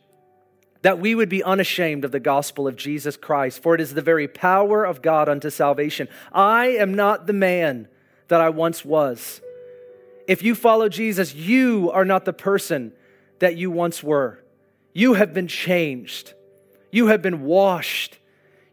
[0.82, 4.03] That we would be unashamed of the gospel of Jesus Christ, for it is the
[4.03, 6.09] very power of God unto salvation.
[6.32, 7.88] I am not the man
[8.28, 9.40] that I once was.
[10.26, 12.93] If you follow Jesus, you are not the person
[13.38, 14.43] that you once were.
[14.93, 16.34] You have been changed.
[16.90, 18.18] You have been washed.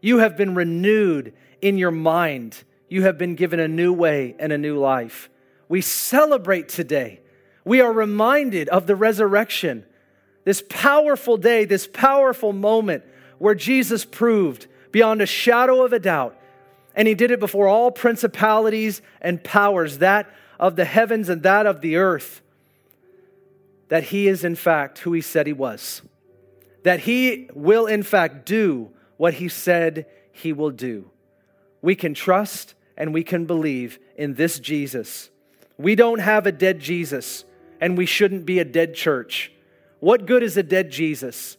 [0.00, 2.62] You have been renewed in your mind.
[2.88, 5.28] You have been given a new way and a new life.
[5.70, 7.20] We celebrate today.
[7.64, 9.86] We are reminded of the resurrection,
[10.44, 13.04] this powerful day, this powerful moment
[13.38, 16.36] where Jesus proved beyond a shadow of a doubt,
[16.96, 21.66] and he did it before all principalities and powers, that of the heavens and that
[21.66, 22.42] of the earth
[23.86, 26.02] that he is, in fact, who he said he was,
[26.82, 31.10] that he will, in fact, do what he said he will do.
[31.80, 35.30] We can trust and we can believe in this Jesus.
[35.80, 37.44] We don't have a dead Jesus,
[37.80, 39.50] and we shouldn't be a dead church.
[39.98, 41.56] What good is a dead Jesus?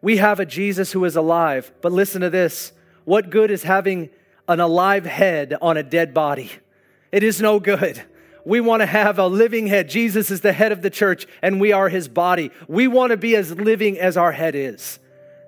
[0.00, 2.72] We have a Jesus who is alive, but listen to this.
[3.04, 4.08] What good is having
[4.48, 6.50] an alive head on a dead body?
[7.12, 8.02] It is no good.
[8.46, 9.90] We want to have a living head.
[9.90, 12.50] Jesus is the head of the church, and we are his body.
[12.68, 14.98] We want to be as living as our head is.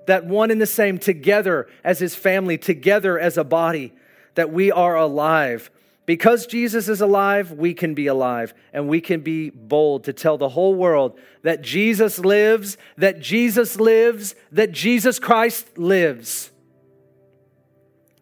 [0.05, 3.93] That one and the same, together as his family, together as a body,
[4.35, 5.71] that we are alive.
[6.09, 10.39] Because Jesus is alive, we can be alive and we can be bold to tell
[10.39, 16.49] the whole world that Jesus lives, that Jesus lives, that Jesus Christ lives.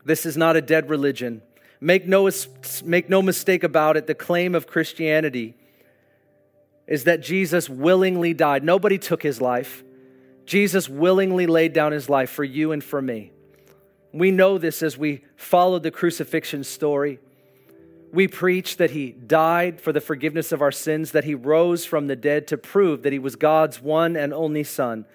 [0.03, 1.41] This is not a dead religion.
[1.79, 2.29] Make no,
[2.83, 5.55] make no mistake about it, the claim of Christianity
[6.87, 8.65] is that Jesus willingly died.
[8.65, 9.81] Nobody took his life.
[10.45, 13.31] Jesus willingly laid down his life for you and for me.
[14.11, 17.19] We know this as we followed the crucifixion story.
[18.11, 22.07] We preach that he died for the forgiveness of our sins, that he rose from
[22.07, 25.05] the dead to prove that he was God's one and only Son.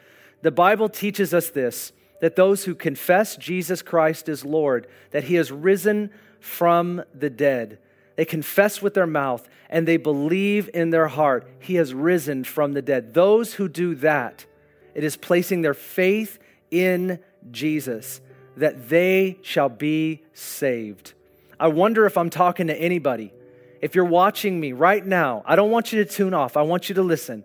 [0.42, 5.34] The Bible teaches us this that those who confess Jesus Christ as Lord, that he
[5.34, 7.78] has risen from the dead.
[8.14, 12.74] They confess with their mouth and they believe in their heart he has risen from
[12.74, 13.14] the dead.
[13.14, 14.46] Those who do that,
[14.94, 16.38] it is placing their faith
[16.70, 17.18] in
[17.50, 18.20] Jesus.
[18.56, 21.14] that they shall be saved.
[21.62, 23.32] I wonder if I'm talking to anybody.
[23.80, 26.56] If you're watching me right now, I don't want you to tune off.
[26.56, 27.44] I want you to listen.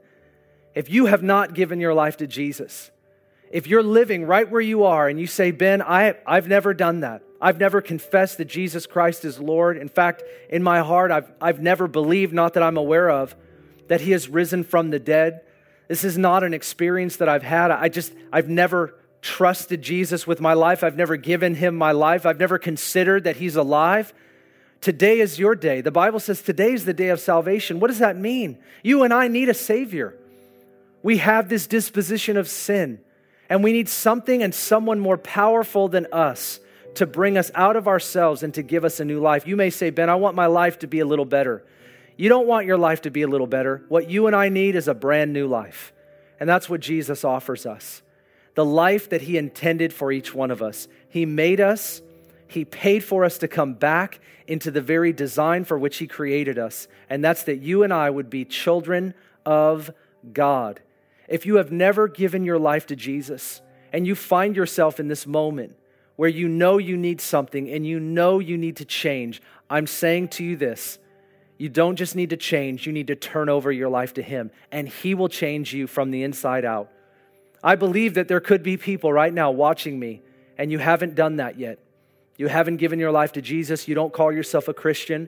[0.74, 2.90] If you have not given your life to Jesus,
[3.52, 7.02] if you're living right where you are and you say, Ben, I, I've never done
[7.02, 7.22] that.
[7.40, 9.78] I've never confessed that Jesus Christ is Lord.
[9.78, 13.36] In fact, in my heart, I've, I've never believed, not that I'm aware of,
[13.88, 15.42] that He has risen from the dead.
[15.88, 17.70] This is not an experience that I've had.
[17.70, 20.84] I just, I've never trusted Jesus with my life.
[20.84, 22.26] I've never given Him my life.
[22.26, 24.14] I've never considered that He's alive.
[24.82, 25.82] Today is your day.
[25.82, 27.80] The Bible says today is the day of salvation.
[27.80, 28.60] What does that mean?
[28.84, 30.16] You and I need a Savior.
[31.02, 33.00] We have this disposition of sin.
[33.50, 36.60] And we need something and someone more powerful than us
[36.96, 39.48] to bring us out of ourselves and to give us a new life.
[39.48, 41.64] You may say, Ben, I want my life to be a little better.
[42.18, 43.84] You don't want your life to be a little better.
[43.88, 45.94] What you and I need is a brand new life.
[46.40, 48.02] And that's what Jesus offers us
[48.58, 50.88] the life that He intended for each one of us.
[51.08, 52.02] He made us,
[52.48, 56.58] He paid for us to come back into the very design for which He created
[56.58, 56.88] us.
[57.08, 59.14] And that's that you and I would be children
[59.46, 59.92] of
[60.34, 60.80] God.
[61.28, 63.62] If you have never given your life to Jesus
[63.94, 65.76] and you find yourself in this moment
[66.16, 69.40] where you know you need something and you know you need to change,
[69.70, 70.98] I'm saying to you this.
[71.60, 74.50] You don't just need to change, you need to turn over your life to Him,
[74.72, 76.90] and He will change you from the inside out.
[77.64, 80.22] I believe that there could be people right now watching me,
[80.58, 81.80] and you haven't done that yet.
[82.38, 83.88] You haven't given your life to Jesus.
[83.88, 85.28] You don't call yourself a Christian.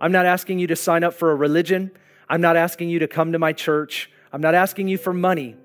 [0.00, 1.92] I'm not asking you to sign up for a religion.
[2.28, 4.10] I'm not asking you to come to my church.
[4.32, 5.56] I'm not asking you for money.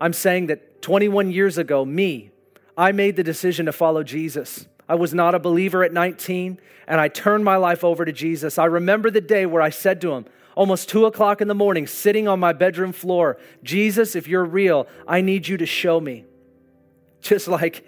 [0.00, 2.30] I'm saying that 21 years ago, me,
[2.76, 4.66] I made the decision to follow Jesus.
[4.88, 8.58] I was not a believer at 19, and I turned my life over to Jesus.
[8.58, 11.86] I remember the day where I said to him, almost two o'clock in the morning,
[11.86, 16.24] sitting on my bedroom floor, Jesus, if you're real, I need you to show me.
[17.20, 17.84] Just like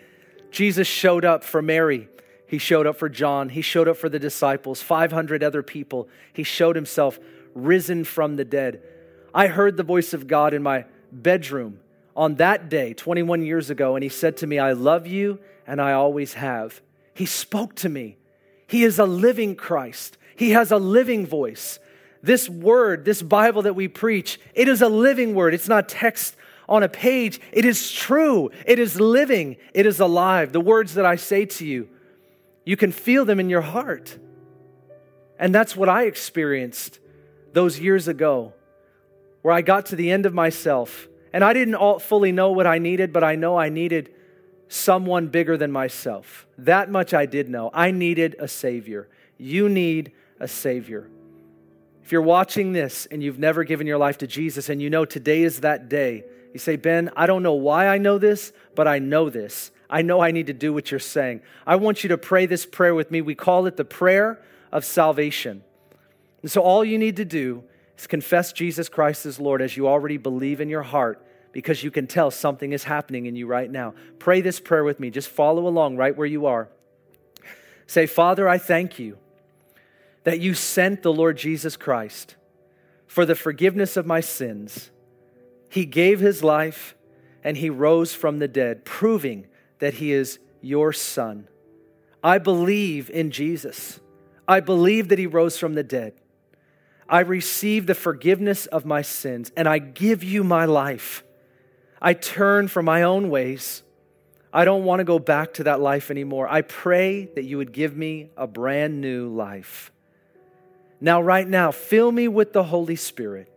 [0.50, 2.08] Jesus showed up for Mary,
[2.46, 6.08] he showed up for John, he showed up for the disciples, 500 other people.
[6.32, 7.18] He showed himself
[7.54, 8.82] risen from the dead.
[9.34, 11.80] I heard the voice of God in my bedroom
[12.16, 15.80] on that day, 21 years ago, and He said to me, I love you and
[15.80, 16.80] I always have.
[17.14, 18.16] He spoke to me.
[18.66, 21.78] He is a living Christ, He has a living voice.
[22.24, 25.52] This word, this Bible that we preach, it is a living word.
[25.52, 27.38] It's not text on a page.
[27.52, 28.50] It is true.
[28.64, 29.58] It is living.
[29.74, 30.50] It is alive.
[30.50, 31.86] The words that I say to you,
[32.64, 34.16] you can feel them in your heart.
[35.38, 36.98] And that's what I experienced
[37.52, 38.54] those years ago
[39.42, 42.78] where I got to the end of myself and I didn't fully know what I
[42.78, 44.14] needed, but I know I needed
[44.68, 46.46] someone bigger than myself.
[46.56, 47.70] That much I did know.
[47.74, 49.10] I needed a Savior.
[49.36, 51.10] You need a Savior.
[52.04, 55.06] If you're watching this and you've never given your life to Jesus and you know
[55.06, 58.86] today is that day, you say, Ben, I don't know why I know this, but
[58.86, 59.70] I know this.
[59.88, 61.40] I know I need to do what you're saying.
[61.66, 63.22] I want you to pray this prayer with me.
[63.22, 65.64] We call it the prayer of salvation.
[66.42, 67.64] And so all you need to do
[67.96, 71.90] is confess Jesus Christ as Lord as you already believe in your heart because you
[71.90, 73.94] can tell something is happening in you right now.
[74.18, 75.08] Pray this prayer with me.
[75.08, 76.68] Just follow along right where you are.
[77.86, 79.16] Say, Father, I thank you
[80.24, 82.36] that you sent the Lord Jesus Christ
[83.06, 84.90] for the forgiveness of my sins.
[85.70, 86.94] He gave his life
[87.42, 89.46] and he rose from the dead, proving
[89.78, 91.46] that he is your son.
[92.22, 94.00] I believe in Jesus.
[94.48, 96.14] I believe that he rose from the dead.
[97.06, 101.22] I receive the forgiveness of my sins, and I give you my life.
[102.00, 103.82] I turn from my own ways.
[104.52, 106.48] I don't want to go back to that life anymore.
[106.48, 109.92] I pray that you would give me a brand new life.
[111.00, 113.50] Now, right now, fill me with the Holy Spirit.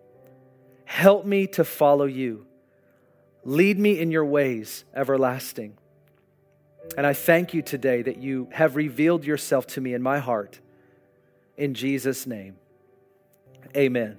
[0.85, 2.45] Help me to follow you.
[3.43, 5.77] Lead me in your ways everlasting.
[6.97, 10.59] And I thank you today that you have revealed yourself to me in my heart.
[11.57, 12.55] In Jesus' name.
[13.75, 14.17] Amen.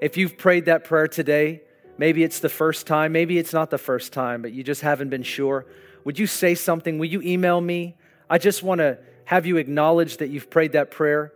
[0.00, 1.62] If you've prayed that prayer today,
[1.96, 5.08] maybe it's the first time, maybe it's not the first time, but you just haven't
[5.08, 5.66] been sure.
[6.04, 6.98] Would you say something?
[6.98, 7.96] Will you email me?
[8.28, 11.32] I just want to have you acknowledge that you've prayed that prayer.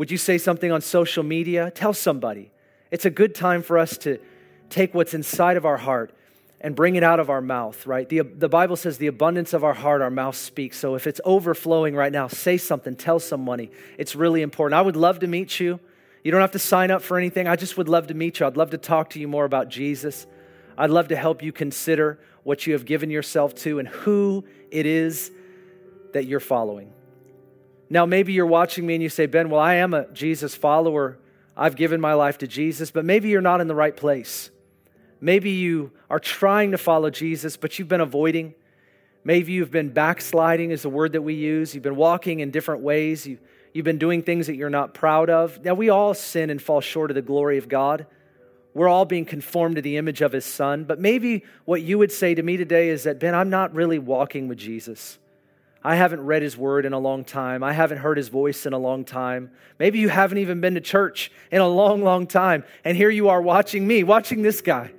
[0.00, 1.70] Would you say something on social media?
[1.70, 2.50] Tell somebody.
[2.90, 4.18] It's a good time for us to
[4.70, 6.14] take what's inside of our heart
[6.58, 8.08] and bring it out of our mouth, right?
[8.08, 10.78] The, the Bible says the abundance of our heart, our mouth speaks.
[10.78, 13.70] So if it's overflowing right now, say something, tell somebody.
[13.98, 14.78] It's really important.
[14.78, 15.78] I would love to meet you.
[16.24, 17.46] You don't have to sign up for anything.
[17.46, 18.46] I just would love to meet you.
[18.46, 20.26] I'd love to talk to you more about Jesus.
[20.78, 24.86] I'd love to help you consider what you have given yourself to and who it
[24.86, 25.30] is
[26.14, 26.90] that you're following.
[27.92, 31.18] Now, maybe you're watching me and you say, Ben, well, I am a Jesus follower.
[31.56, 34.50] I've given my life to Jesus, but maybe you're not in the right place.
[35.20, 38.54] Maybe you are trying to follow Jesus, but you've been avoiding.
[39.24, 41.74] Maybe you've been backsliding, is the word that we use.
[41.74, 43.26] You've been walking in different ways.
[43.26, 43.38] You,
[43.74, 45.62] you've been doing things that you're not proud of.
[45.64, 48.06] Now, we all sin and fall short of the glory of God.
[48.72, 50.84] We're all being conformed to the image of his son.
[50.84, 53.98] But maybe what you would say to me today is that, Ben, I'm not really
[53.98, 55.18] walking with Jesus.
[55.82, 57.62] I haven't read his word in a long time.
[57.62, 59.50] I haven't heard his voice in a long time.
[59.78, 62.64] Maybe you haven't even been to church in a long, long time.
[62.84, 64.90] And here you are watching me, watching this guy.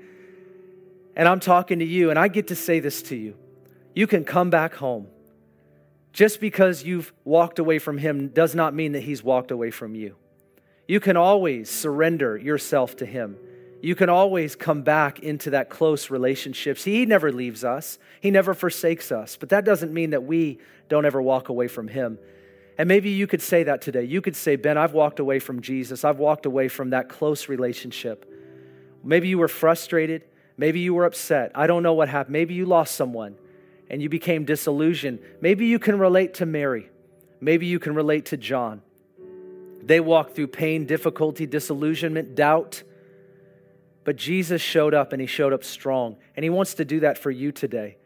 [1.15, 3.35] And I'm talking to you, and I get to say this to you.
[3.93, 5.07] You can come back home.
[6.13, 9.93] Just because you've walked away from him does not mean that he's walked away from
[9.93, 10.15] you.
[10.87, 13.37] You can always surrender yourself to him
[13.81, 16.83] you can always come back into that close relationships.
[16.83, 19.37] He never leaves us, He never forsakes us.
[19.37, 20.59] But that doesn't mean that we
[20.89, 22.19] don't ever walk away from Him.
[22.77, 24.03] And maybe you could say that today.
[24.03, 26.03] You could say, Ben, I've walked away from Jesus.
[26.03, 28.25] I've walked away from that close relationship.
[29.03, 30.23] Maybe you were frustrated.
[30.57, 31.51] Maybe you were upset.
[31.55, 32.33] I don't know what happened.
[32.33, 33.35] Maybe you lost someone
[33.89, 35.19] and you became disillusioned.
[35.41, 36.89] Maybe you can relate to Mary.
[37.39, 38.81] Maybe you can relate to John.
[39.83, 42.83] They walked through pain, difficulty, disillusionment, doubt.
[44.03, 46.17] But Jesus showed up and he showed up strong.
[46.35, 47.97] And he wants to do that for you today.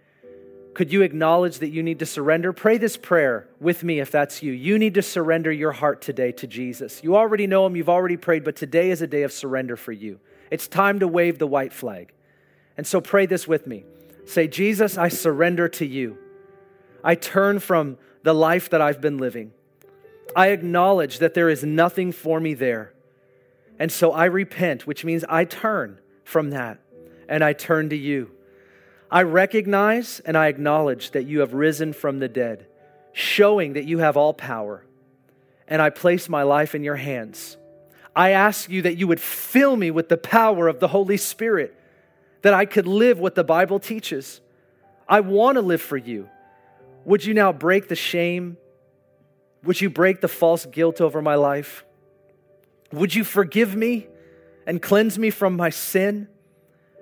[0.73, 2.51] Could you acknowledge that you need to surrender?
[2.51, 4.51] Pray this prayer with me if that's you.
[4.51, 7.01] You need to surrender your heart today to Jesus.
[7.01, 9.93] You already know him, you've already prayed, but today is a day of surrender for
[9.93, 10.19] you.
[10.51, 12.11] It's time to wave the white flag.
[12.75, 13.85] And so pray this with me.
[14.25, 16.17] Say, Jesus, I surrender to you.
[17.05, 19.53] I turn from the life that I've been living.
[20.35, 22.94] I acknowledge that there is nothing for me there.
[23.79, 26.79] And so I repent, which means I turn from that
[27.27, 28.31] and I turn to you.
[29.11, 32.67] I recognize and I acknowledge that you have risen from the dead,
[33.13, 34.85] showing that you have all power.
[35.67, 37.57] And I place my life in your hands.
[38.15, 41.75] I ask you that you would fill me with the power of the Holy Spirit,
[42.41, 44.41] that I could live what the Bible teaches.
[45.07, 46.29] I want to live for you.
[47.03, 48.57] Would you now break the shame?
[49.63, 51.84] Would you break the false guilt over my life?
[52.91, 54.07] Would you forgive me
[54.65, 56.27] and cleanse me from my sin?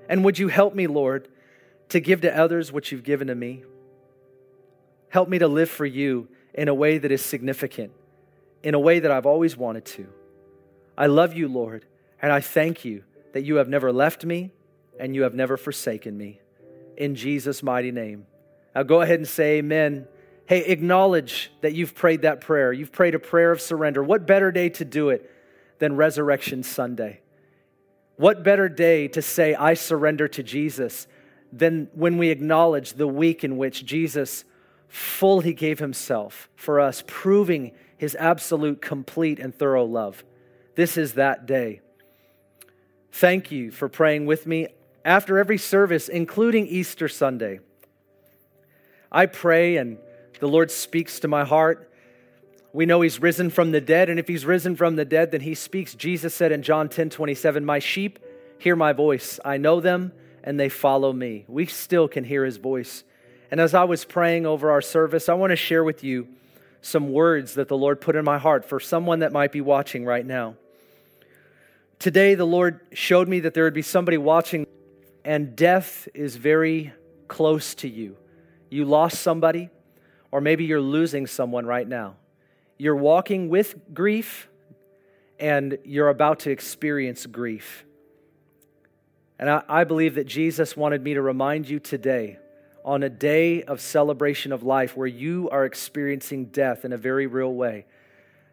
[0.09, 1.27] And would you help me, Lord,
[1.89, 3.63] to give to others what you've given to me?
[5.09, 7.91] Help me to live for you in a way that is significant,
[8.63, 10.07] in a way that I've always wanted to.
[10.97, 11.85] I love you, Lord,
[12.21, 13.03] and I thank you
[13.33, 14.51] that you have never left me
[14.99, 16.39] and you have never forsaken me.
[16.97, 18.25] In Jesus' mighty name.
[18.75, 20.07] Now go ahead and say amen.
[20.45, 22.73] Hey, acknowledge that you've prayed that prayer.
[22.73, 24.03] You've prayed a prayer of surrender.
[24.03, 25.29] What better day to do it
[25.83, 27.19] than Resurrection Sunday.
[28.15, 31.07] What better day to say, I surrender to Jesus,
[31.51, 34.45] than when we acknowledge the week in which Jesus
[34.87, 40.23] fully gave himself for us, proving his absolute, complete, and thorough love.
[40.75, 41.81] This is that day.
[43.11, 44.69] Thank you for praying with me
[45.03, 47.59] after every service, including Easter Sunday.
[49.11, 49.97] I pray and
[50.39, 51.91] the Lord speaks to my heart
[52.73, 55.41] we know he's risen from the dead, and if he's risen from the dead, then
[55.41, 55.93] he speaks.
[55.93, 58.17] Jesus said in John 10 27, My sheep
[58.57, 59.39] hear my voice.
[59.45, 60.11] I know them,
[60.43, 61.45] and they follow me.
[61.47, 63.03] We still can hear his voice.
[63.51, 66.27] And as I was praying over our service, I want to share with you
[66.81, 70.03] some words that the Lord put in my heart for someone that might be watching
[70.03, 70.55] right now.
[71.99, 74.65] Today, the Lord showed me that there would be somebody watching,
[75.23, 76.91] and death is very
[77.27, 78.17] close to you.
[78.71, 79.69] You lost somebody,
[80.31, 82.15] or maybe you're losing someone right now.
[82.83, 84.49] You're walking with grief
[85.39, 87.85] and you're about to experience grief.
[89.39, 92.39] And I, I, believe that Jesus wanted me to remind you today,
[92.83, 97.25] on a day of celebration of life where you are experiencing death in a very
[97.25, 97.85] real way,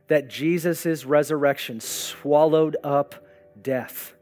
[0.06, 3.16] that Jesus' resurrection swallowed up
[3.60, 4.14] death.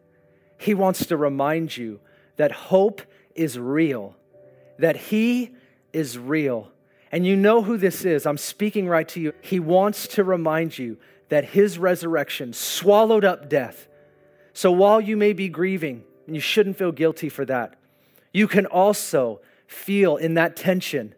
[0.57, 2.01] He wants to remind you
[2.37, 3.03] that hope
[3.35, 4.17] is real,
[4.79, 5.51] that He
[5.93, 6.73] is real,
[7.11, 8.27] and you know who this is.
[8.27, 9.33] I'm speaking right to you.
[9.41, 10.99] He wants to remind you
[11.29, 13.89] that his resurrection swallowed up death.
[14.53, 17.77] So while you may be grieving, and you shouldn't feel guilty for that,
[18.33, 21.15] you can also feel in that tension,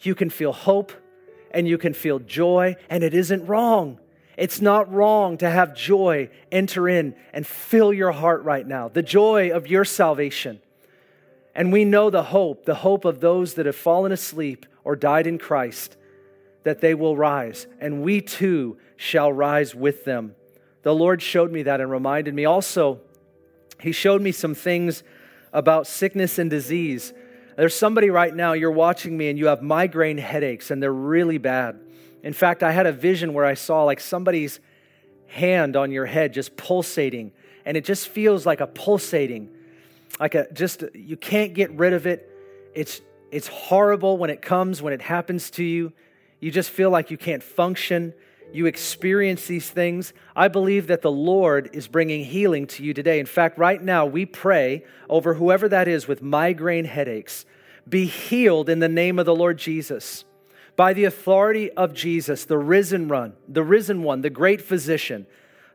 [0.00, 0.92] you can feel hope
[1.52, 3.98] and you can feel joy, and it isn't wrong.
[4.36, 9.02] It's not wrong to have joy enter in and fill your heart right now, the
[9.02, 10.60] joy of your salvation.
[11.54, 15.26] And we know the hope, the hope of those that have fallen asleep or died
[15.26, 15.96] in Christ,
[16.62, 20.34] that they will rise, and we too shall rise with them.
[20.82, 22.44] The Lord showed me that and reminded me.
[22.44, 23.00] Also,
[23.80, 25.02] He showed me some things
[25.52, 27.12] about sickness and disease.
[27.56, 31.38] There's somebody right now, you're watching me, and you have migraine headaches, and they're really
[31.38, 31.80] bad.
[32.22, 34.60] In fact, I had a vision where I saw like somebody's
[35.26, 37.32] hand on your head just pulsating,
[37.64, 39.50] and it just feels like a pulsating,
[40.18, 42.28] like a just, you can't get rid of it.
[42.74, 43.00] It's
[43.30, 45.92] It's horrible when it comes, when it happens to you.
[46.40, 48.14] You just feel like you can't function.
[48.52, 50.12] You experience these things.
[50.34, 53.20] I believe that the Lord is bringing healing to you today.
[53.20, 57.44] In fact, right now, we pray over whoever that is with migraine headaches.
[57.88, 60.24] Be healed in the name of the Lord Jesus.
[60.76, 65.26] By the authority of Jesus, the risen one, the risen one, the great physician,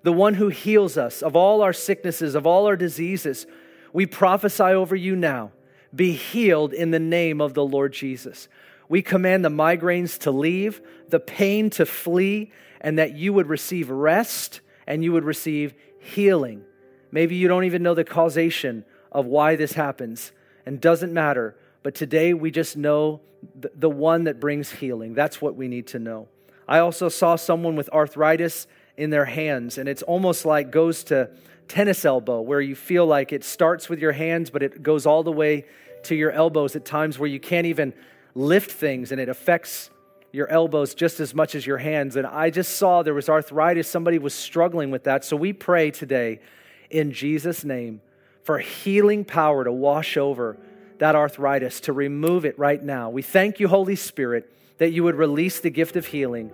[0.03, 3.45] the one who heals us of all our sicknesses, of all our diseases,
[3.93, 5.51] we prophesy over you now.
[5.95, 8.47] Be healed in the name of the Lord Jesus.
[8.89, 13.89] We command the migraines to leave, the pain to flee, and that you would receive
[13.89, 16.63] rest and you would receive healing.
[17.11, 20.31] Maybe you don't even know the causation of why this happens
[20.65, 23.21] and doesn't matter, but today we just know
[23.53, 25.13] the one that brings healing.
[25.13, 26.27] That's what we need to know.
[26.67, 28.67] I also saw someone with arthritis
[28.97, 31.29] in their hands, and it's almost like goes to
[31.67, 35.23] tennis elbow, where you feel like it starts with your hands, but it goes all
[35.23, 35.65] the way
[36.05, 37.93] to your elbows at times where you can't even
[38.33, 39.89] lift things and it affects
[40.31, 42.15] your elbows just as much as your hands.
[42.17, 43.87] And I just saw there was arthritis.
[43.87, 45.23] Somebody was struggling with that.
[45.23, 46.41] So we pray today
[46.89, 48.01] in Jesus' name
[48.43, 50.57] for healing power to wash over
[50.99, 53.09] that arthritis, to remove it right now.
[53.09, 56.51] We thank you, Holy Spirit, that you would release the gift of healing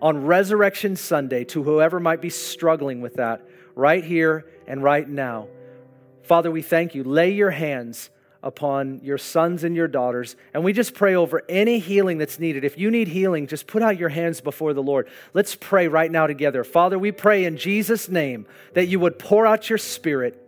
[0.00, 3.42] on Resurrection Sunday to whoever might be struggling with that
[3.74, 5.48] right here and right now.
[6.22, 7.04] Father, we thank you.
[7.04, 8.10] Lay your hands
[8.44, 10.36] upon your sons and your daughters.
[10.52, 12.62] And we just pray over any healing that's needed.
[12.62, 15.08] If you need healing, just put out your hands before the Lord.
[15.32, 16.62] Let's pray right now together.
[16.62, 20.40] Father, we pray in Jesus' name that you would pour out your spirit.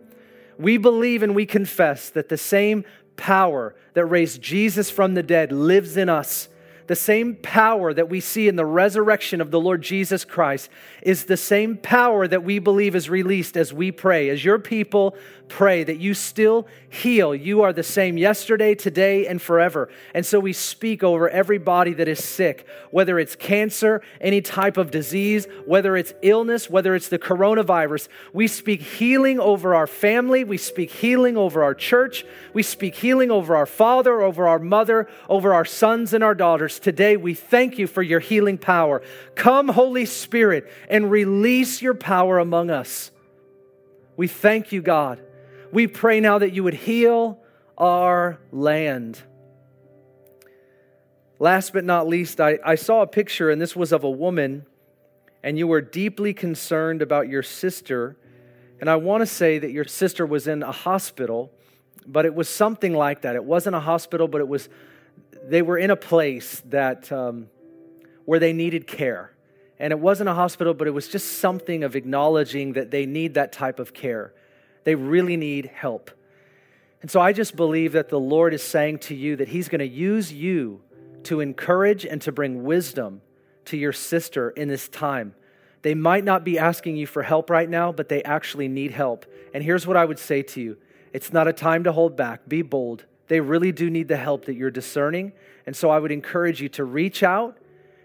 [0.59, 2.85] We believe and we confess that the same
[3.15, 6.49] power that raised Jesus from the dead lives in us
[6.87, 10.69] the same power that we see in the resurrection of the Lord Jesus Christ
[11.01, 14.29] is the same power that we believe is released as we pray.
[14.29, 15.15] As your people
[15.49, 17.33] pray that you still heal.
[17.33, 19.89] You are the same yesterday, today, and forever.
[20.13, 24.77] And so we speak over every body that is sick, whether it's cancer, any type
[24.77, 28.07] of disease, whether it's illness, whether it's the coronavirus.
[28.33, 30.43] We speak healing over our family.
[30.43, 32.25] We speak healing over our church.
[32.53, 36.76] We speak healing over our father, over our mother, over our sons and our daughters.
[36.79, 39.01] Today, we thank you for your healing power.
[39.35, 43.11] Come, Holy Spirit, and release your power among us.
[44.15, 45.21] We thank you, God.
[45.71, 47.39] We pray now that you would heal
[47.77, 49.21] our land.
[51.39, 54.65] Last but not least, I, I saw a picture, and this was of a woman,
[55.43, 58.17] and you were deeply concerned about your sister.
[58.81, 61.51] And I want to say that your sister was in a hospital,
[62.07, 63.35] but it was something like that.
[63.35, 64.67] It wasn't a hospital, but it was,
[65.49, 67.47] they were in a place that, um,
[68.25, 69.31] where they needed care.
[69.79, 73.35] And it wasn't a hospital, but it was just something of acknowledging that they need
[73.35, 74.33] that type of care.
[74.83, 76.11] They really need help.
[77.01, 79.79] And so I just believe that the Lord is saying to you that He's going
[79.79, 80.81] to use you
[81.23, 83.21] to encourage and to bring wisdom
[83.65, 85.35] to your sister in this time.
[85.83, 89.25] They might not be asking you for help right now, but they actually need help.
[89.53, 90.77] And here's what I would say to you
[91.13, 92.47] it's not a time to hold back.
[92.47, 93.05] Be bold.
[93.27, 95.33] They really do need the help that you're discerning.
[95.65, 97.57] And so I would encourage you to reach out,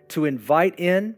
[0.09, 1.17] to invite in,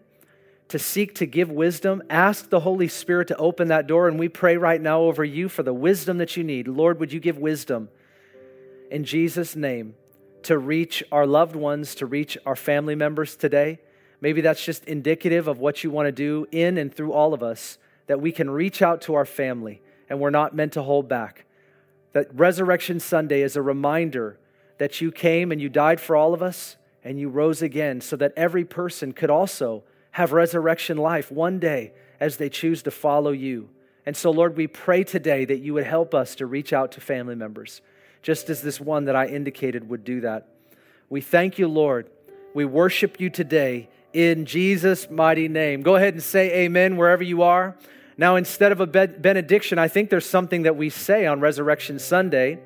[0.68, 2.02] to seek to give wisdom.
[2.10, 4.08] Ask the Holy Spirit to open that door.
[4.08, 6.68] And we pray right now over you for the wisdom that you need.
[6.68, 7.88] Lord, would you give wisdom
[8.90, 9.94] in Jesus' name
[10.42, 13.80] to reach our loved ones, to reach our family members today?
[14.20, 17.42] Maybe that's just indicative of what you want to do in and through all of
[17.42, 21.08] us, that we can reach out to our family and we're not meant to hold
[21.08, 21.46] back.
[22.14, 24.38] That Resurrection Sunday is a reminder
[24.78, 28.16] that you came and you died for all of us and you rose again so
[28.16, 33.32] that every person could also have resurrection life one day as they choose to follow
[33.32, 33.68] you.
[34.06, 37.00] And so, Lord, we pray today that you would help us to reach out to
[37.00, 37.80] family members,
[38.22, 40.48] just as this one that I indicated would do that.
[41.10, 42.08] We thank you, Lord.
[42.54, 45.82] We worship you today in Jesus' mighty name.
[45.82, 47.76] Go ahead and say amen wherever you are.
[48.16, 52.60] Now, instead of a benediction, I think there's something that we say on Resurrection Sunday,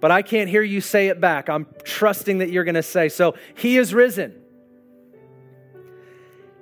[0.00, 1.48] but I can't hear you say it back.
[1.48, 4.34] I'm trusting that you're going to say, So, He is risen.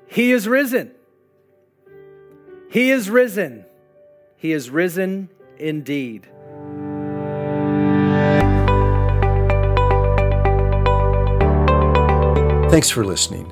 [0.07, 0.93] He is risen.
[2.71, 3.67] He is risen.
[4.37, 5.29] He is risen
[5.59, 6.27] indeed.
[12.71, 13.52] Thanks for listening.